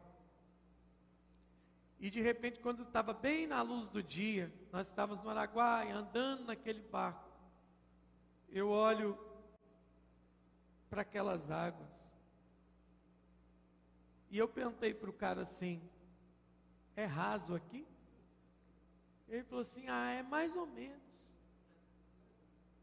[2.01, 6.45] E de repente, quando estava bem na luz do dia, nós estávamos no Araguaia, andando
[6.45, 7.29] naquele barco.
[8.49, 9.19] Eu olho
[10.89, 11.91] para aquelas águas.
[14.31, 15.83] E eu perguntei para o cara assim:
[16.97, 17.87] é raso aqui?
[19.29, 21.39] Ele falou assim: ah, é mais ou menos.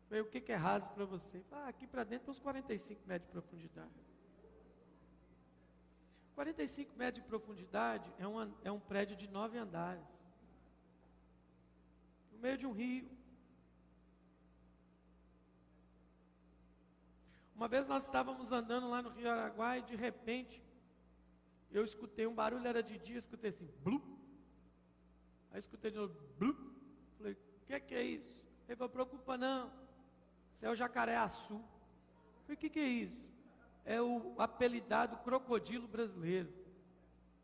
[0.04, 1.44] Eu falei, o que, que é raso para você?
[1.52, 4.07] Ah, aqui para dentro uns 45 metros de profundidade.
[6.38, 10.06] 45 metros de profundidade é um, é um prédio de nove andares.
[12.32, 13.10] No meio de um rio.
[17.56, 20.62] Uma vez nós estávamos andando lá no Rio Araguai e de repente
[21.72, 24.00] eu escutei um barulho, era de dia, escutei assim, blu.
[25.52, 26.54] Aí escutei de novo, blu.
[27.18, 28.46] Falei, o que, que é isso?
[28.68, 29.74] Ele falou, preocupa não,
[30.54, 31.60] isso é o jacaré-açu.
[32.44, 33.37] Falei, o que, que é isso?
[33.88, 36.50] É o apelidado crocodilo brasileiro.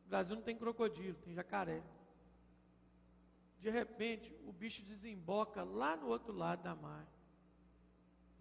[0.05, 1.81] O Brasil não tem crocodilo, tem jacaré.
[3.59, 7.07] De repente, o bicho desemboca lá no outro lado da mar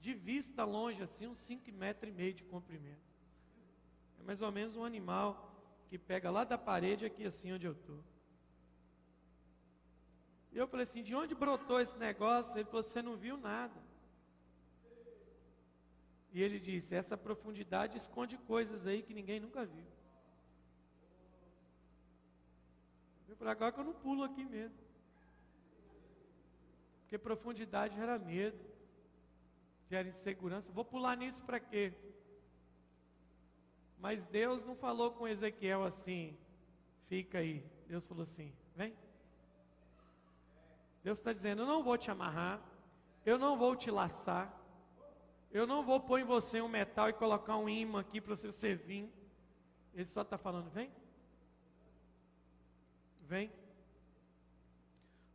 [0.02, 3.12] de vista longe, assim, uns 5 metros e meio de comprimento.
[4.18, 5.28] É mais ou menos um animal
[5.88, 8.02] que pega lá da parede aqui assim onde eu estou.
[10.50, 12.52] E eu falei assim, de onde brotou esse negócio?
[12.58, 13.80] Ele falou, você não viu nada.
[16.32, 19.84] E ele disse: essa profundidade esconde coisas aí que ninguém nunca viu.
[23.28, 24.78] Eu falei, agora que eu não pulo aqui mesmo.
[27.00, 28.58] Porque profundidade gera medo,
[29.88, 30.72] gera insegurança.
[30.72, 31.92] Vou pular nisso para quê?
[33.98, 36.36] Mas Deus não falou com Ezequiel assim,
[37.06, 37.64] fica aí.
[37.86, 38.96] Deus falou assim: vem.
[41.04, 42.62] Deus está dizendo: eu não vou te amarrar,
[43.24, 44.61] eu não vou te laçar,
[45.52, 48.74] eu não vou pôr em você um metal e colocar um imã aqui para você
[48.74, 49.12] vir.
[49.92, 50.90] Ele só está falando: vem.
[53.22, 53.52] Vem.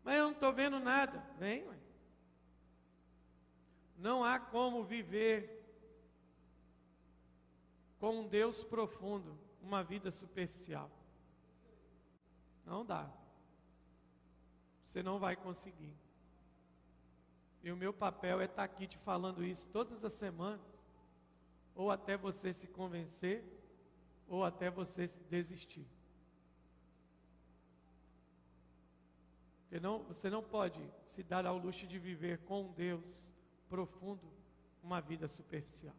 [0.03, 1.20] Mas eu não estou vendo nada.
[1.38, 1.68] Vem.
[3.97, 5.57] Não há como viver
[7.99, 10.89] com um Deus profundo, uma vida superficial.
[12.65, 13.09] Não dá.
[14.88, 15.95] Você não vai conseguir.
[17.64, 20.62] E o meu papel é estar aqui te falando isso todas as semanas,
[21.76, 23.43] ou até você se convencer,
[24.28, 25.86] ou até você desistir.
[29.62, 33.34] Porque não, você não pode se dar ao luxo de viver com um Deus
[33.70, 34.22] profundo
[34.82, 35.95] uma vida superficial.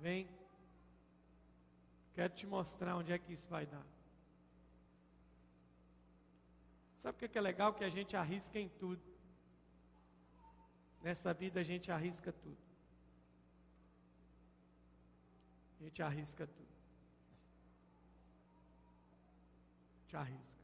[0.00, 0.26] Vem.
[2.14, 3.86] Quero te mostrar onde é que isso vai dar.
[7.02, 7.74] Sabe o que é legal?
[7.74, 9.02] Que a gente arrisca em tudo.
[11.02, 12.62] Nessa vida a gente arrisca tudo.
[15.80, 16.74] A gente arrisca tudo.
[19.96, 20.62] A gente arrisca.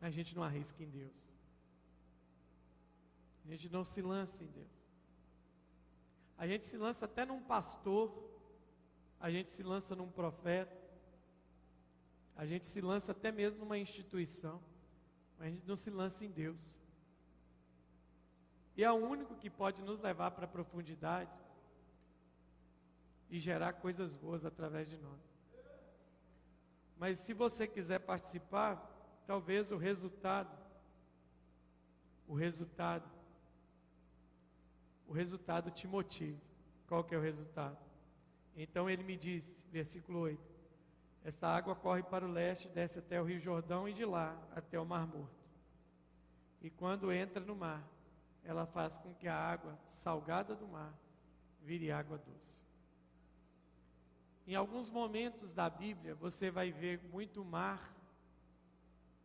[0.00, 1.20] A gente não arrisca em Deus.
[3.44, 4.76] A gente não se lança em Deus.
[6.38, 8.14] A gente se lança até num pastor,
[9.18, 10.75] a gente se lança num profeta,
[12.36, 14.60] a gente se lança até mesmo numa instituição,
[15.38, 16.80] mas a gente não se lança em Deus.
[18.76, 21.32] E é o único que pode nos levar para a profundidade
[23.30, 25.20] e gerar coisas boas através de nós.
[26.98, 28.76] Mas se você quiser participar,
[29.26, 30.56] talvez o resultado,
[32.28, 33.16] o resultado
[35.06, 36.40] o resultado te motive.
[36.86, 37.78] Qual que é o resultado?
[38.56, 40.55] Então ele me disse, versículo 8:
[41.26, 44.78] Esta água corre para o leste, desce até o Rio Jordão e de lá até
[44.78, 45.44] o Mar Morto.
[46.62, 47.84] E quando entra no mar,
[48.44, 50.94] ela faz com que a água salgada do mar
[51.62, 52.64] vire água doce.
[54.46, 57.92] Em alguns momentos da Bíblia, você vai ver muito mar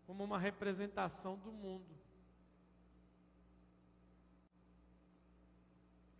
[0.07, 1.95] como uma representação do mundo.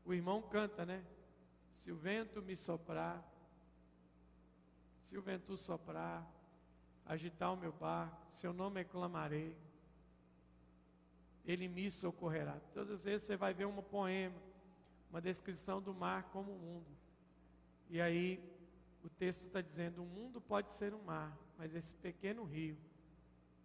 [0.06, 1.04] O irmão canta, né?
[1.74, 3.31] Se o vento me soprar,
[5.12, 6.26] se o vento soprar,
[7.06, 9.58] agitar o meu barco, seu nome clamarei,
[11.44, 12.62] ele me socorrerá.
[12.74, 14.42] Todas as vezes você vai ver um poema,
[15.10, 16.88] uma descrição do mar como um mundo.
[17.90, 18.42] E aí
[19.04, 22.78] o texto está dizendo: o mundo pode ser um mar, mas esse pequeno rio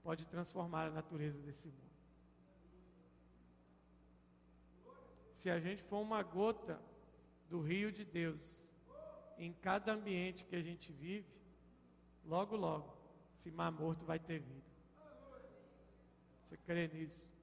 [0.03, 1.87] pode transformar a natureza desse mundo.
[5.31, 6.81] se a gente for uma gota
[7.49, 8.75] do rio de Deus
[9.39, 11.36] em cada ambiente que a gente vive,
[12.27, 12.93] logo, logo,
[13.35, 14.67] esse mar morto vai ter vida.
[16.43, 17.35] Você crê nisso?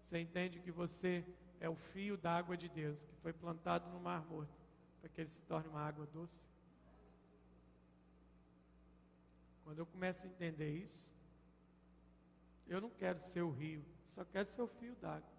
[0.00, 1.24] Você entende que você
[1.60, 4.56] é o fio da água de Deus que foi plantado no mar morto
[5.00, 6.40] para que ele se torne uma água doce?
[9.64, 11.14] Quando eu começo a entender isso,
[12.66, 15.38] eu não quero ser o rio, só quero ser o fio d'água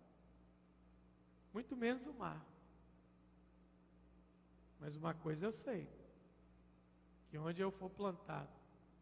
[1.53, 2.45] muito menos o mar.
[4.80, 5.88] Mas uma coisa eu sei:
[7.30, 8.49] que onde eu for plantado,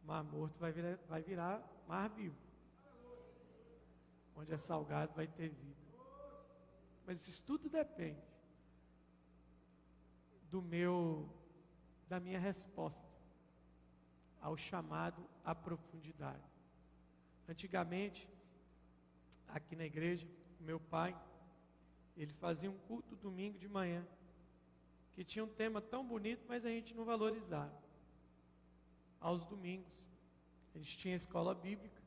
[0.04, 2.36] mar morto vai virar, vai virar mar vivo.
[4.36, 5.88] Onde é salgado vai ter vida.
[7.06, 8.22] Mas isso tudo depende
[10.52, 11.28] do meu,
[12.08, 13.08] da minha resposta
[14.42, 16.44] ao chamado à profundidade.
[17.48, 18.30] Antigamente,
[19.48, 20.28] aqui na igreja,
[20.60, 21.18] meu pai
[22.16, 24.06] ele fazia um culto domingo de manhã,
[25.14, 27.87] que tinha um tema tão bonito, mas a gente não valorizava.
[29.20, 30.08] Aos domingos,
[30.74, 32.02] a gente tinha escola bíblica,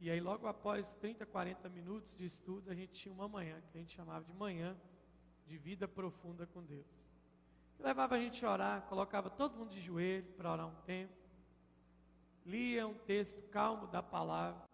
[0.00, 3.78] e aí logo após 30, 40 minutos de estudo, a gente tinha uma manhã, que
[3.78, 4.76] a gente chamava de manhã
[5.46, 6.86] de vida profunda com Deus.
[7.76, 11.12] Que levava a gente a orar, colocava todo mundo de joelho para orar um tempo,
[12.44, 14.70] lia um texto calmo da palavra,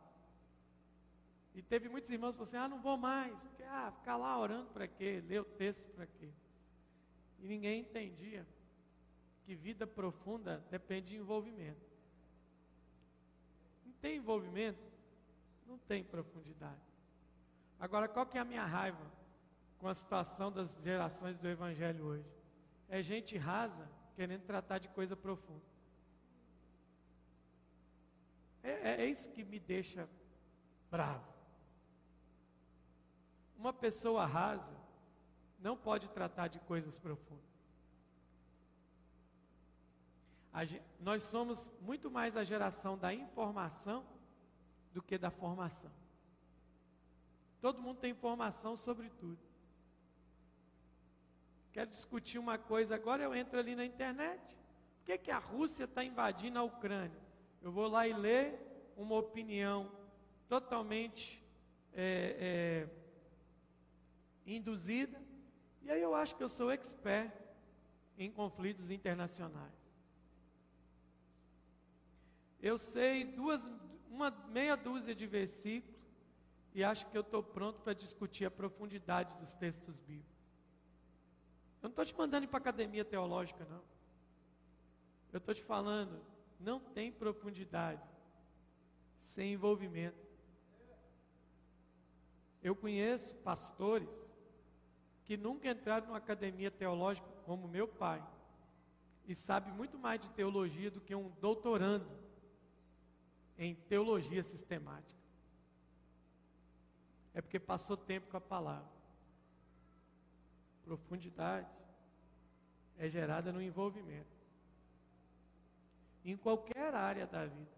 [1.57, 4.39] e teve muitos irmãos que falaram assim: ah, não vou mais, porque ah, ficar lá
[4.39, 5.25] orando para quê?
[5.27, 6.31] Ler o texto para quê?
[7.39, 8.47] E ninguém entendia
[9.47, 11.87] que vida profunda depende de envolvimento.
[14.01, 14.83] tem envolvimento,
[15.65, 16.83] não tem profundidade.
[17.79, 19.07] Agora, qual que é a minha raiva
[19.79, 22.29] com a situação das gerações do Evangelho hoje?
[22.89, 25.65] É gente rasa querendo tratar de coisa profunda.
[28.65, 30.09] É, é, é isso que me deixa
[30.91, 31.33] bravo.
[33.57, 34.77] Uma pessoa rasa
[35.61, 37.56] não pode tratar de coisas profundas.
[41.01, 44.07] Nós somos muito mais a geração da informação
[44.93, 45.91] do que da formação.
[47.61, 49.39] Todo mundo tem informação sobre tudo.
[51.73, 54.41] Quero discutir uma coisa agora, eu entro ali na internet.
[54.99, 57.21] Por que, que a Rússia está invadindo a Ucrânia?
[57.61, 58.59] Eu vou lá e ler
[58.97, 59.93] uma opinião
[60.49, 61.43] totalmente
[61.93, 65.21] é, é, induzida,
[65.83, 67.31] e aí eu acho que eu sou expert
[68.17, 69.86] em conflitos internacionais.
[72.61, 73.71] Eu sei duas,
[74.11, 75.97] uma meia dúzia de versículos
[76.75, 80.37] e acho que eu estou pronto para discutir a profundidade dos textos bíblicos.
[81.83, 83.83] Eu não estou te mandando para academia teológica, não.
[85.33, 86.21] Eu estou te falando,
[86.59, 88.03] não tem profundidade
[89.21, 90.27] sem envolvimento.
[92.63, 94.35] Eu conheço pastores
[95.25, 98.25] que nunca entraram numa academia teológica como meu pai
[99.27, 102.26] e sabe muito mais de teologia do que um doutorando
[103.59, 105.17] em teologia sistemática.
[107.35, 108.97] É porque passou tempo com a palavra.
[110.83, 111.69] Profundidade
[112.99, 114.35] é gerada no envolvimento.
[116.25, 117.77] Em qualquer área da vida.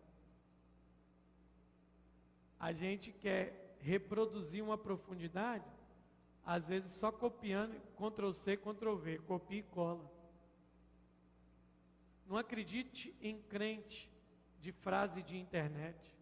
[2.58, 5.64] A gente quer reproduzir uma profundidade,
[6.44, 10.10] às vezes só copiando, Ctrl C, Ctrl V, copia e cola.
[12.26, 14.10] Não acredite em crente
[14.60, 16.16] de frase de internet.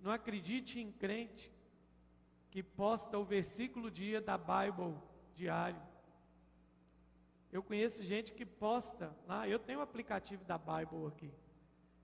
[0.00, 1.52] Não acredite em crente
[2.50, 4.96] que posta o versículo dia da Bible
[5.34, 5.80] diário.
[7.50, 11.32] Eu conheço gente que posta lá, eu tenho o um aplicativo da Bible aqui.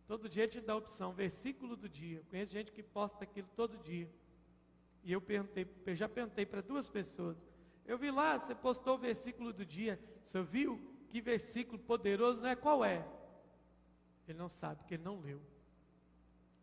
[0.07, 2.19] Todo dia te dá a opção, versículo do dia.
[2.19, 4.11] Eu conheço gente que posta aquilo todo dia.
[5.03, 7.37] E eu perguntei, eu já perguntei para duas pessoas.
[7.87, 10.01] Eu vi lá, você postou o versículo do dia.
[10.25, 10.81] Você viu
[11.11, 12.57] que versículo poderoso, não é?
[12.57, 13.07] Qual é?
[14.27, 15.41] Ele não sabe, porque ele não leu.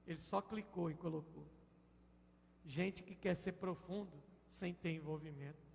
[0.05, 1.45] Ele só clicou e colocou.
[2.65, 4.11] Gente que quer ser profundo
[4.49, 5.71] sem ter envolvimento.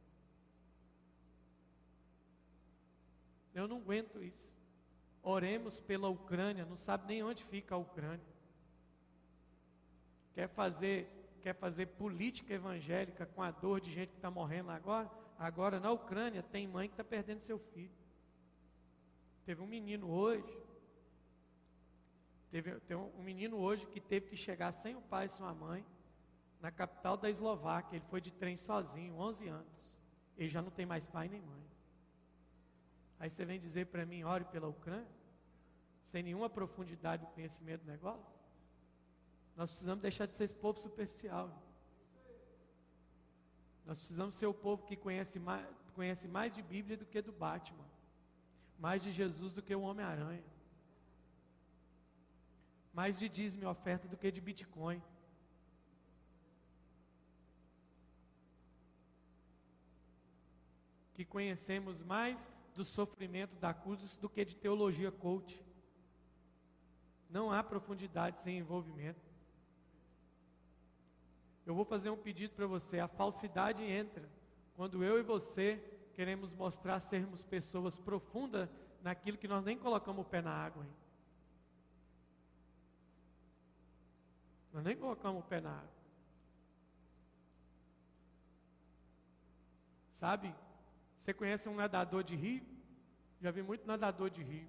[3.55, 4.55] Eu não aguento isso.
[5.23, 8.37] Oremos pela Ucrânia, não sabe nem onde fica a Ucrânia.
[10.35, 11.09] Quer fazer,
[11.43, 15.11] quer fazer política evangélica com a dor de gente que está morrendo agora?
[15.39, 17.91] Agora na Ucrânia tem mãe que está perdendo seu filho.
[19.45, 20.66] Teve um menino hoje
[22.57, 25.85] Teve, tem um, menino hoje que teve que chegar sem o pai e sua mãe
[26.59, 27.97] na capital da Eslováquia.
[27.99, 29.99] Ele foi de trem sozinho, 11 anos.
[30.39, 31.63] Ele já não tem mais pai nem mãe.
[33.21, 35.07] Aí você vem dizer para mim, ore pela Ucrânia,
[36.03, 38.25] sem nenhuma profundidade de conhecimento do negócio?
[39.55, 41.63] Nós precisamos deixar de ser esse povo superficial.
[43.85, 47.33] Nós precisamos ser o povo que conhece mais, conhece mais de Bíblia do que do
[47.33, 47.85] Batman,
[48.79, 50.56] mais de Jesus do que o Homem-Aranha
[52.97, 55.03] mais de dízimo e oferta do que de Bitcoin.
[61.13, 65.63] Que conhecemos mais do sofrimento da cruz do que de teologia coach.
[67.29, 69.21] Não há profundidade sem envolvimento.
[71.67, 72.99] Eu vou fazer um pedido para você.
[72.99, 74.27] A falsidade entra
[74.75, 75.77] quando eu e você
[76.15, 78.71] queremos mostrar sermos pessoas profundas
[79.03, 80.83] naquilo que nós nem colocamos o pé na água.
[80.83, 81.06] Hein?
[84.77, 85.97] Nós nem colocamos o pé na água.
[90.13, 90.55] Sabe?
[91.17, 92.63] Você conhece um nadador de rio?
[93.41, 94.69] Já vi muito nadador de rio.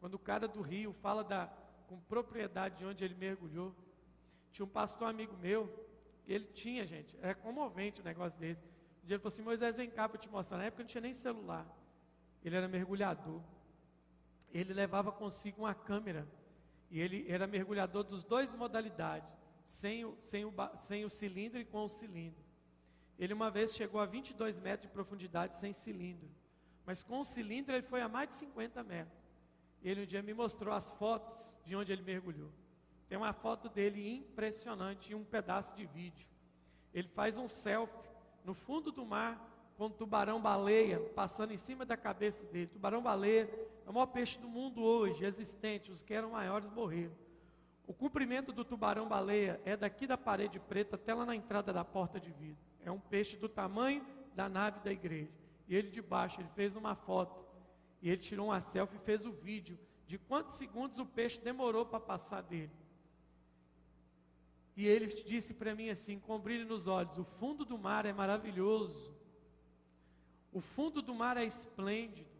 [0.00, 1.46] Quando o cara do rio fala da,
[1.88, 3.76] com propriedade de onde ele mergulhou.
[4.50, 5.68] Tinha um pastor amigo meu,
[6.26, 8.64] ele tinha, gente, é comovente o negócio desse.
[9.02, 10.56] Um dia ele falou assim: Moisés, vem cá para te mostrar.
[10.56, 11.66] Na época não tinha nem celular.
[12.42, 13.42] Ele era mergulhador.
[14.50, 16.26] Ele levava consigo uma câmera
[16.90, 19.28] e ele era mergulhador dos dois modalidades,
[19.64, 22.44] sem o, sem, o, sem o cilindro e com o cilindro.
[23.18, 26.28] Ele uma vez chegou a 22 metros de profundidade sem cilindro.
[26.84, 29.24] Mas com o cilindro ele foi a mais de 50 metros.
[29.82, 32.50] Ele um dia me mostrou as fotos de onde ele mergulhou.
[33.08, 36.26] Tem uma foto dele impressionante e um pedaço de vídeo.
[36.92, 38.08] Ele faz um selfie
[38.44, 42.68] no fundo do mar com tubarão-baleia passando em cima da cabeça dele.
[42.68, 43.48] Tubarão-baleia
[43.86, 45.90] é o maior peixe do mundo hoje, existente.
[45.90, 47.14] Os que eram maiores morreram.
[47.86, 52.18] O comprimento do tubarão-baleia é daqui da parede preta até lá na entrada da porta
[52.18, 52.62] de vidro.
[52.82, 54.04] É um peixe do tamanho
[54.34, 55.30] da nave da igreja.
[55.68, 57.44] E ele de baixo, ele fez uma foto.
[58.00, 61.86] E ele tirou uma selfie e fez o vídeo de quantos segundos o peixe demorou
[61.86, 62.70] para passar dele.
[64.76, 68.12] E ele disse para mim assim, com brilho nos olhos: o fundo do mar é
[68.12, 69.13] maravilhoso.
[70.54, 72.30] O fundo do mar é esplêndido.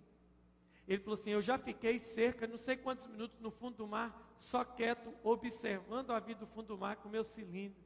[0.87, 4.33] Ele falou assim: Eu já fiquei cerca, não sei quantos minutos no fundo do mar,
[4.37, 7.83] só quieto, observando a vida do fundo do mar com meu cilindro.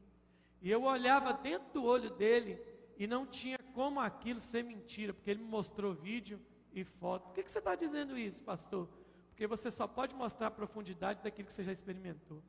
[0.61, 2.61] E eu olhava dentro do olho dele
[2.99, 6.39] e não tinha como aquilo ser mentira, porque ele me mostrou vídeo
[6.75, 7.29] e foto.
[7.29, 8.87] Por que, que você está dizendo isso, pastor?
[9.31, 12.43] Porque você só pode mostrar a profundidade daquilo que você já experimentou.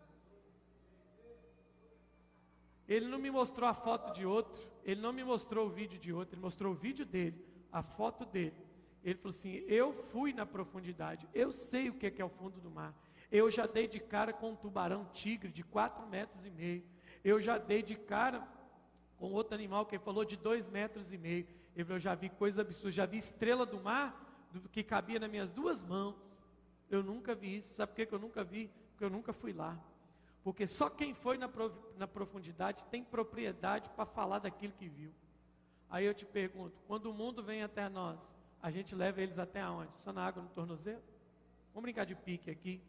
[2.88, 6.12] Ele não me mostrou a foto de outro, ele não me mostrou o vídeo de
[6.12, 8.56] outro, ele mostrou o vídeo dele, a foto dele.
[9.04, 12.70] Ele falou assim: Eu fui na profundidade, eu sei o que é, o fundo do
[12.70, 12.94] mar.
[13.32, 16.84] Eu já dei de cara com um tubarão tigre de 4 metros e meio.
[17.24, 18.48] Eu já dei de cara
[19.18, 21.48] com outro animal que ele falou de 2 metros e meio.
[21.76, 25.20] Ele falou: Eu já vi coisa absurda, já vi estrela do mar do que cabia
[25.20, 26.36] nas minhas duas mãos.
[26.90, 27.74] Eu nunca vi isso.
[27.76, 28.72] Sabe por que eu nunca vi?
[28.92, 29.80] Porque eu nunca fui lá.
[30.44, 31.50] Porque só quem foi na,
[31.98, 35.14] na profundidade tem propriedade para falar daquilo que viu.
[35.90, 38.20] Aí eu te pergunto: quando o mundo vem até nós,
[38.62, 39.96] a gente leva eles até aonde?
[39.98, 41.04] Só na água no tornozelo?
[41.74, 42.82] Vamos brincar de pique aqui.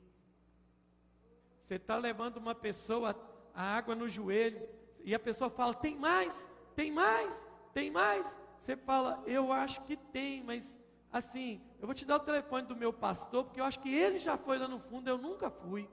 [1.59, 3.15] Você está levando uma pessoa
[3.55, 4.69] a água no joelho
[5.05, 8.41] e a pessoa fala: tem mais, tem mais, tem mais.
[8.59, 10.79] Você fala: eu acho que tem, mas
[11.13, 14.19] assim, eu vou te dar o telefone do meu pastor, porque eu acho que ele
[14.19, 15.89] já foi lá no fundo, eu nunca fui.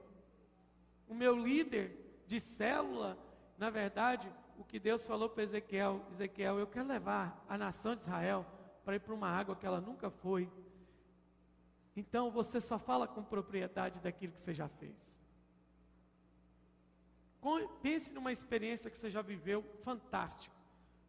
[1.07, 3.17] O meu líder de célula,
[3.57, 8.01] na verdade, o que Deus falou para Ezequiel: Ezequiel, eu quero levar a nação de
[8.01, 8.45] Israel
[8.83, 10.49] para ir para uma água que ela nunca foi.
[11.95, 15.17] Então você só fala com propriedade daquilo que você já fez.
[17.81, 20.55] Pense numa experiência que você já viveu fantástico.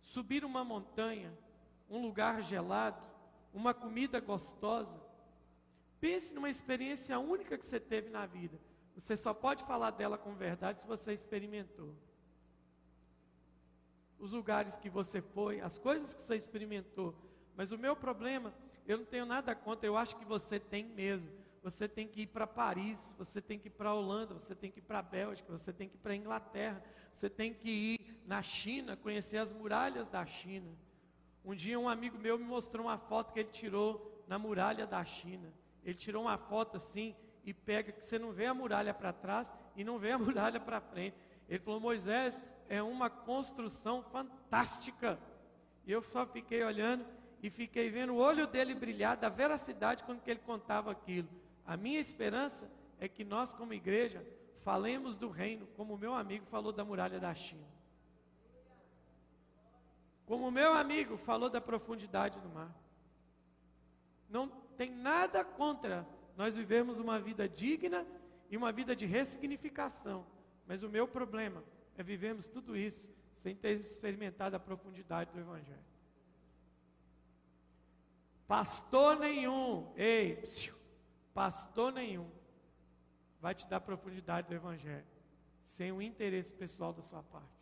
[0.02, 1.36] Subir uma montanha,
[1.90, 3.02] um lugar gelado,
[3.52, 5.00] uma comida gostosa.
[6.00, 8.58] Pense numa experiência única que você teve na vida.
[8.94, 11.94] Você só pode falar dela com verdade se você experimentou.
[14.18, 17.14] Os lugares que você foi, as coisas que você experimentou,
[17.56, 18.52] mas o meu problema,
[18.86, 21.32] eu não tenho nada contra, eu acho que você tem mesmo.
[21.62, 24.70] Você tem que ir para Paris, você tem que ir para a Holanda, você tem
[24.70, 27.68] que ir para a Bélgica, você tem que ir para a Inglaterra, você tem que
[27.68, 30.70] ir na China, conhecer as muralhas da China.
[31.44, 35.04] Um dia um amigo meu me mostrou uma foto que ele tirou na muralha da
[35.04, 35.52] China.
[35.84, 37.14] Ele tirou uma foto assim
[37.44, 40.60] e pega que você não vê a muralha para trás e não vê a muralha
[40.60, 41.16] para frente.
[41.48, 45.18] Ele falou: Moisés, é uma construção fantástica.
[45.86, 47.04] E eu só fiquei olhando
[47.42, 51.28] e fiquei vendo o olho dele brilhar da veracidade quando ele contava aquilo.
[51.66, 54.24] A minha esperança é que nós, como igreja,
[54.62, 57.66] falemos do reino, como o meu amigo falou da muralha da China.
[60.26, 62.70] Como o meu amigo falou da profundidade do mar.
[64.28, 66.06] Não tem nada contra
[66.36, 68.06] nós vivermos uma vida digna
[68.50, 70.26] e uma vida de ressignificação.
[70.66, 71.64] Mas o meu problema
[71.98, 75.84] é vivermos tudo isso sem ter experimentado a profundidade do Evangelho.
[78.46, 80.74] Pastor nenhum, ei, psiu,
[81.34, 82.30] pastor nenhum
[83.40, 85.06] vai te dar profundidade do Evangelho
[85.62, 87.58] sem o interesse pessoal da sua parte.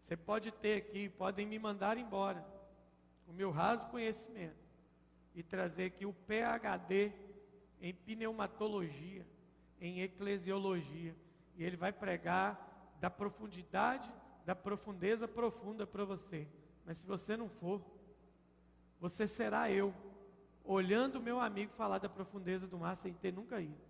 [0.00, 2.44] Você pode ter aqui, podem me mandar embora
[3.28, 4.64] o meu raso conhecimento
[5.34, 7.12] e trazer aqui o PhD
[7.80, 9.26] em pneumatologia,
[9.80, 11.14] em eclesiologia,
[11.56, 14.10] e ele vai pregar da profundidade,
[14.44, 16.46] da profundeza profunda para você.
[16.84, 17.84] Mas se você não for,
[19.00, 19.94] você será eu,
[20.64, 23.86] olhando o meu amigo falar da profundeza do mar sem ter nunca ido.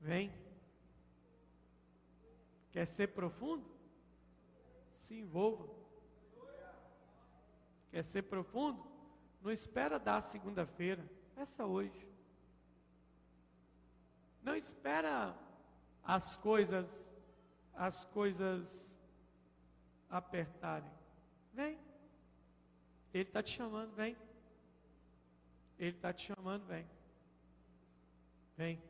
[0.00, 0.32] Vem.
[2.70, 3.64] Quer ser profundo?
[4.90, 5.68] Se envolva.
[7.90, 8.84] Quer ser profundo?
[9.42, 12.05] Não espera dar segunda-feira, peça hoje.
[14.46, 15.36] Não espera
[16.04, 17.10] as coisas,
[17.74, 18.96] as coisas
[20.08, 20.92] apertarem.
[21.52, 21.76] Vem.
[23.12, 24.16] Ele está te chamando, vem.
[25.76, 26.86] Ele está te chamando, vem.
[28.56, 28.80] Vem.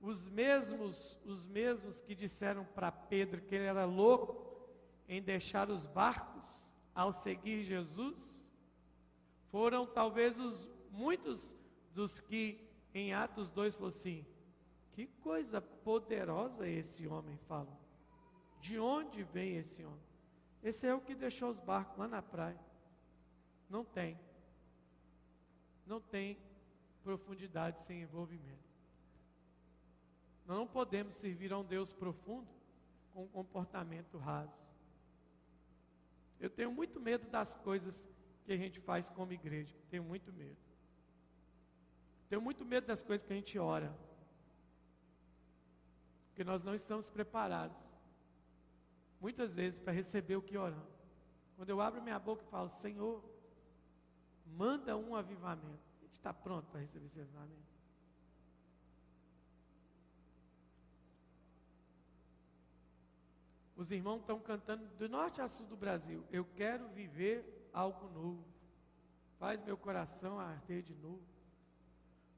[0.00, 4.68] Os mesmos, os mesmos que disseram para Pedro que ele era louco
[5.08, 8.52] em deixar os barcos ao seguir Jesus,
[9.52, 11.56] foram talvez os muitos
[11.94, 12.67] dos que
[12.98, 14.24] em Atos 2 falou assim:
[14.98, 17.78] que coisa poderosa esse homem fala.
[18.60, 20.02] De onde vem esse homem?
[20.60, 22.58] Esse é o que deixou os barcos lá na praia.
[23.70, 24.18] Não tem.
[25.86, 26.36] não tem
[27.04, 28.68] profundidade sem envolvimento.
[30.44, 32.48] Nós não podemos servir a um Deus profundo
[33.14, 34.58] com um comportamento raso.
[36.40, 38.10] Eu tenho muito medo das coisas
[38.44, 39.76] que a gente faz como igreja.
[39.88, 40.67] Tenho muito medo.
[42.28, 43.94] Tenho muito medo das coisas que a gente ora.
[46.28, 47.76] Porque nós não estamos preparados.
[49.20, 50.98] Muitas vezes para receber o que oramos.
[51.56, 53.24] Quando eu abro minha boca e falo, Senhor,
[54.46, 55.82] manda um avivamento.
[56.00, 57.68] A gente está pronto para receber esse avivamento.
[63.74, 66.24] Os irmãos estão cantando do norte a sul do Brasil.
[66.30, 68.44] Eu quero viver algo novo.
[69.38, 71.37] Faz meu coração arder de novo.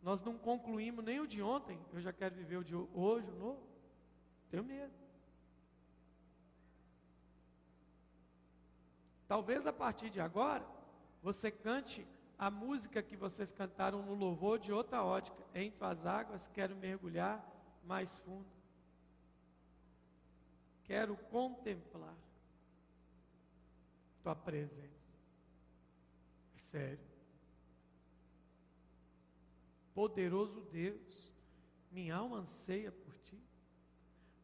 [0.02, 1.78] Nós não concluímos nem o de ontem.
[1.92, 3.62] Eu já quero viver o de hoje, novo.
[4.50, 4.92] Tenho medo.
[9.28, 10.66] Talvez a partir de agora
[11.22, 12.06] você cante
[12.38, 15.44] a música que vocês cantaram no louvor de outra ótica.
[15.54, 17.46] Em tuas águas quero mergulhar
[17.84, 18.60] mais fundo
[20.90, 22.16] quero contemplar
[24.24, 25.14] tua presença.
[26.56, 27.09] É sério.
[30.00, 31.30] Poderoso Deus,
[31.92, 33.38] minha alma anseia por ti.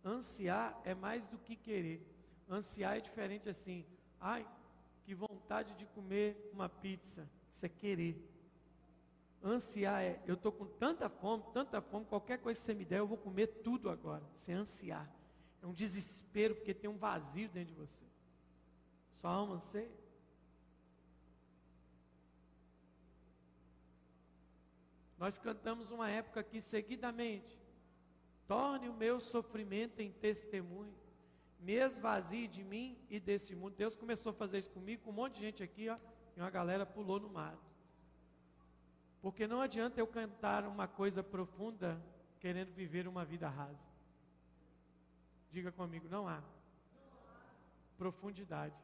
[0.04, 2.07] Ansiar é mais do que querer.
[2.46, 3.82] Ansiar é diferente assim.
[4.20, 4.46] Ai,
[5.02, 7.26] que vontade de comer uma pizza.
[7.50, 8.22] Isso é querer.
[9.42, 12.98] Ansiar é, eu estou com tanta fome, tanta fome, qualquer coisa que você me der,
[12.98, 14.28] eu vou comer tudo agora.
[14.34, 15.11] Isso é ansiar.
[15.62, 18.04] É um desespero porque tem um vazio dentro de você.
[19.09, 19.90] Sua alma anseia.
[25.18, 27.56] Nós cantamos uma época aqui seguidamente.
[28.46, 30.94] Torne o meu sofrimento em testemunho.
[31.58, 33.74] Me esvazie de mim e desse mundo.
[33.74, 35.96] Deus começou a fazer isso comigo, com um monte de gente aqui, ó,
[36.36, 37.58] e uma galera pulou no mato.
[39.22, 42.00] Porque não adianta eu cantar uma coisa profunda
[42.38, 43.84] querendo viver uma vida rasa.
[45.50, 46.42] Diga comigo, não há
[47.96, 48.76] profundidade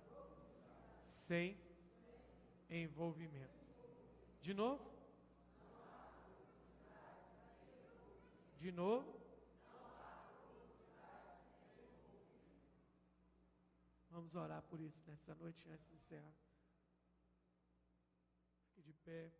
[1.02, 1.56] sem
[2.70, 3.60] envolvimento.
[4.40, 4.91] De novo?
[8.62, 9.20] De novo?
[14.08, 16.32] Vamos orar por isso nessa noite antes de encerrar.
[18.68, 19.32] Fique de pé.